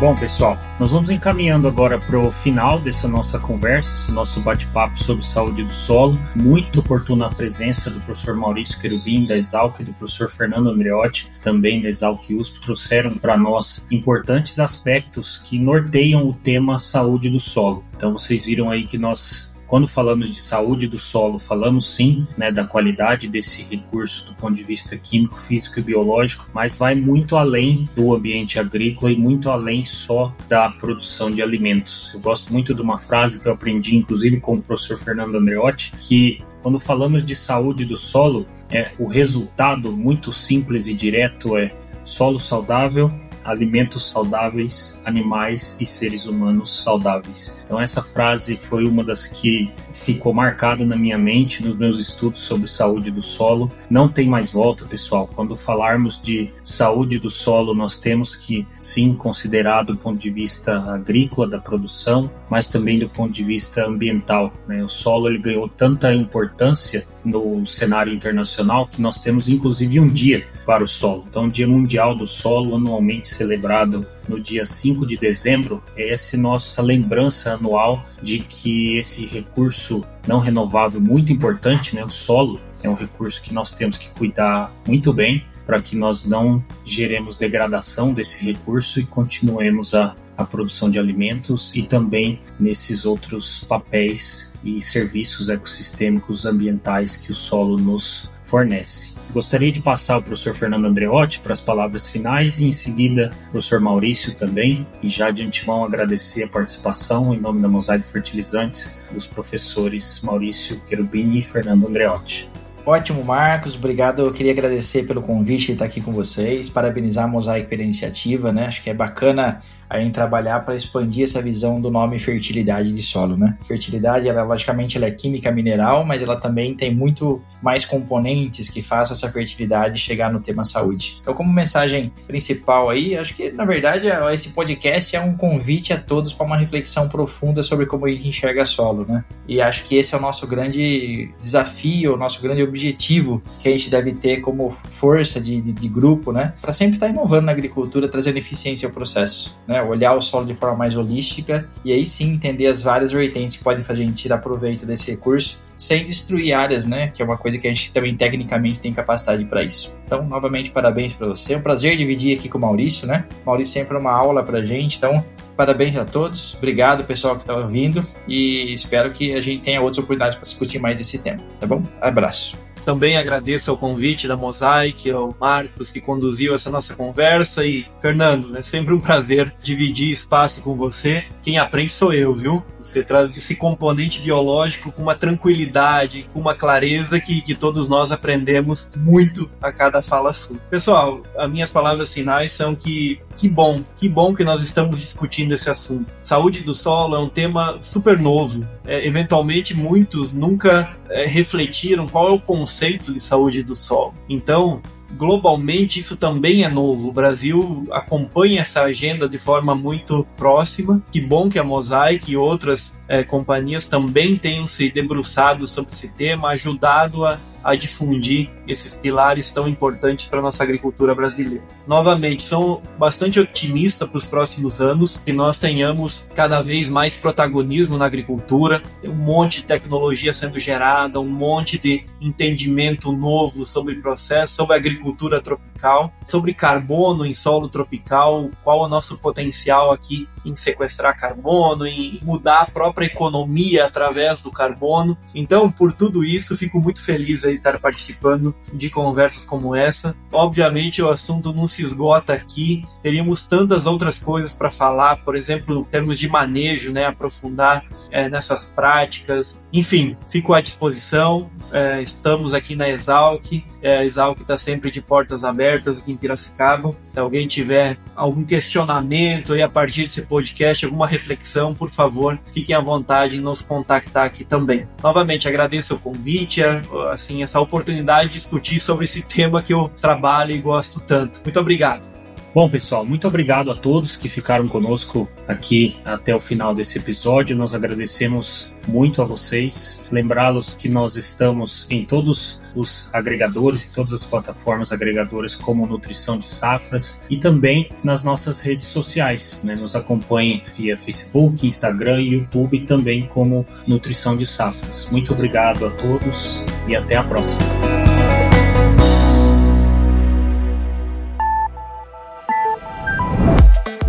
[0.00, 4.98] Bom, pessoal, nós vamos encaminhando agora para o final dessa nossa conversa, esse nosso bate-papo
[4.98, 6.18] sobre saúde do solo.
[6.34, 11.30] Muito oportuna a presença do professor Maurício Querubim, da Exalc, e do professor Fernando Andreotti,
[11.42, 17.38] também da Exalc USP, trouxeram para nós importantes aspectos que norteiam o tema saúde do
[17.38, 17.84] solo.
[17.94, 22.50] Então, vocês viram aí que nós quando falamos de saúde do solo, falamos sim né,
[22.50, 27.36] da qualidade desse recurso do ponto de vista químico, físico e biológico, mas vai muito
[27.36, 32.10] além do ambiente agrícola e muito além só da produção de alimentos.
[32.12, 35.92] Eu gosto muito de uma frase que eu aprendi, inclusive, com o professor Fernando Andreotti,
[36.00, 41.70] que quando falamos de saúde do solo, é o resultado muito simples e direto é
[42.04, 43.08] solo saudável,
[43.50, 47.62] alimentos saudáveis, animais e seres humanos saudáveis.
[47.64, 52.40] Então essa frase foi uma das que ficou marcada na minha mente nos meus estudos
[52.40, 53.70] sobre saúde do solo.
[53.88, 55.28] Não tem mais volta, pessoal.
[55.34, 60.78] Quando falarmos de saúde do solo, nós temos que sim considerar do ponto de vista
[60.92, 64.52] agrícola da produção, mas também do ponto de vista ambiental.
[64.66, 64.82] Né?
[64.82, 70.46] O solo ele ganhou tanta importância no cenário internacional que nós temos inclusive um dia
[70.64, 71.24] para o solo.
[71.28, 76.36] Então, o Dia Mundial do Solo, anualmente celebrado no dia 5 de dezembro, é essa
[76.36, 82.90] nossa lembrança anual de que esse recurso não renovável muito importante, né, o solo, é
[82.90, 88.12] um recurso que nós temos que cuidar muito bem para que nós não geremos degradação
[88.12, 94.82] desse recurso e continuemos a, a produção de alimentos e também nesses outros papéis e
[94.82, 99.14] serviços ecossistêmicos ambientais que o solo nos fornece.
[99.32, 103.50] Gostaria de passar ao professor Fernando Andreotti para as palavras finais e em seguida o
[103.52, 108.98] professor Maurício também, e já de antemão agradecer a participação em nome da Mosaic Fertilizantes
[109.12, 112.49] dos professores Maurício Querubini e Fernando Andreotti.
[112.86, 113.76] Ótimo, Marcos.
[113.76, 114.22] Obrigado.
[114.22, 118.52] Eu queria agradecer pelo convite de estar aqui com vocês, parabenizar a Mosaic pela iniciativa,
[118.52, 118.66] né?
[118.66, 123.02] Acho que é bacana a gente trabalhar para expandir essa visão do nome fertilidade de
[123.02, 123.58] solo, né?
[123.66, 128.80] Fertilidade, ela logicamente ela é química mineral, mas ela também tem muito mais componentes que
[128.80, 131.16] façam essa fertilidade chegar no tema saúde.
[131.20, 135.98] Então, como mensagem principal aí, acho que na verdade esse podcast é um convite a
[135.98, 139.24] todos para uma reflexão profunda sobre como a gente enxerga solo, né?
[139.48, 143.72] E acho que esse é o nosso grande desafio, o nosso grande objetivo que a
[143.72, 146.54] gente deve ter como força de, de, de grupo, né?
[146.60, 149.82] Para sempre estar inovando na agricultura, trazendo eficiência ao processo, né?
[149.82, 153.64] Olhar o solo de forma mais holística e aí sim entender as várias vertentes que
[153.64, 157.08] podem fazer a gente tirar proveito desse recurso sem destruir áreas, né?
[157.08, 159.96] Que é uma coisa que a gente também tecnicamente tem capacidade para isso.
[160.04, 161.54] Então, novamente, parabéns para você.
[161.54, 163.24] É um prazer dividir aqui com o Maurício, né?
[163.42, 165.24] O Maurício sempre é uma aula para gente, então
[165.60, 166.54] parabéns a todos.
[166.54, 170.78] Obrigado, pessoal que está ouvindo e espero que a gente tenha outras oportunidades para discutir
[170.78, 171.82] mais esse tema, tá bom?
[172.00, 172.69] Abraço.
[172.84, 178.56] Também agradeço ao convite da Mosaic, ao Marcos que conduziu essa nossa conversa e Fernando,
[178.56, 181.24] é sempre um prazer dividir espaço com você.
[181.42, 182.64] Quem aprende sou eu, viu?
[182.78, 188.10] Você traz esse componente biológico com uma tranquilidade, com uma clareza que, que todos nós
[188.10, 190.56] aprendemos muito a cada fala sua.
[190.70, 195.54] Pessoal, as minhas palavras finais são que que bom, que bom que nós estamos discutindo
[195.54, 196.12] esse assunto.
[196.20, 198.68] Saúde do solo é um tema super novo.
[198.84, 204.14] É, eventualmente, muitos nunca é, refletiram qual é o conceito de saúde do solo.
[204.28, 204.82] Então,
[205.16, 207.08] globalmente isso também é novo.
[207.08, 211.02] O Brasil acompanha essa agenda de forma muito próxima.
[211.10, 216.14] Que bom que a Mosaic e outras é, companhias também tenham se debruçado sobre esse
[216.14, 221.64] tema, ajudado a a difundir esses pilares tão importantes para nossa agricultura brasileira.
[221.86, 227.98] Novamente, sou bastante otimista para os próximos anos, que nós tenhamos cada vez mais protagonismo
[227.98, 234.54] na agricultura, um monte de tecnologia sendo gerada, um monte de entendimento novo sobre processo,
[234.54, 241.18] sobre agricultura tropical, sobre carbono em solo tropical, qual o nosso potencial aqui em sequestrar
[241.18, 245.16] carbono, em mudar a própria economia através do carbono.
[245.34, 250.16] Então, por tudo isso, fico muito feliz aí estar participando de conversas como essa.
[250.32, 252.84] Obviamente, o assunto não se esgota aqui.
[253.02, 258.28] Teríamos tantas outras coisas para falar, por exemplo, em termos de manejo, né, aprofundar é,
[258.28, 259.60] nessas práticas.
[259.72, 261.50] Enfim, fico à disposição.
[261.72, 263.64] É, estamos aqui na Exalc.
[263.82, 266.96] É, a Exalc está sempre de portas abertas aqui em Piracicaba.
[267.12, 272.74] Se alguém tiver algum questionamento aí a partir desse podcast, alguma reflexão, por favor, fiquem
[272.74, 274.86] à vontade em nos contactar aqui também.
[275.02, 276.62] Novamente, agradeço o convite,
[277.10, 281.40] assim, essa oportunidade de discutir sobre esse tema que eu trabalho e gosto tanto.
[281.42, 282.19] Muito obrigado.
[282.52, 287.56] Bom, pessoal, muito obrigado a todos que ficaram conosco aqui até o final desse episódio.
[287.56, 290.02] Nós agradecemos muito a vocês.
[290.10, 296.38] Lembrá-los que nós estamos em todos os agregadores, em todas as plataformas agregadoras, como Nutrição
[296.38, 299.62] de Safras, e também nas nossas redes sociais.
[299.64, 299.76] Né?
[299.76, 305.08] Nos acompanhem via Facebook, Instagram e YouTube, também como Nutrição de Safras.
[305.12, 308.09] Muito obrigado a todos e até a próxima.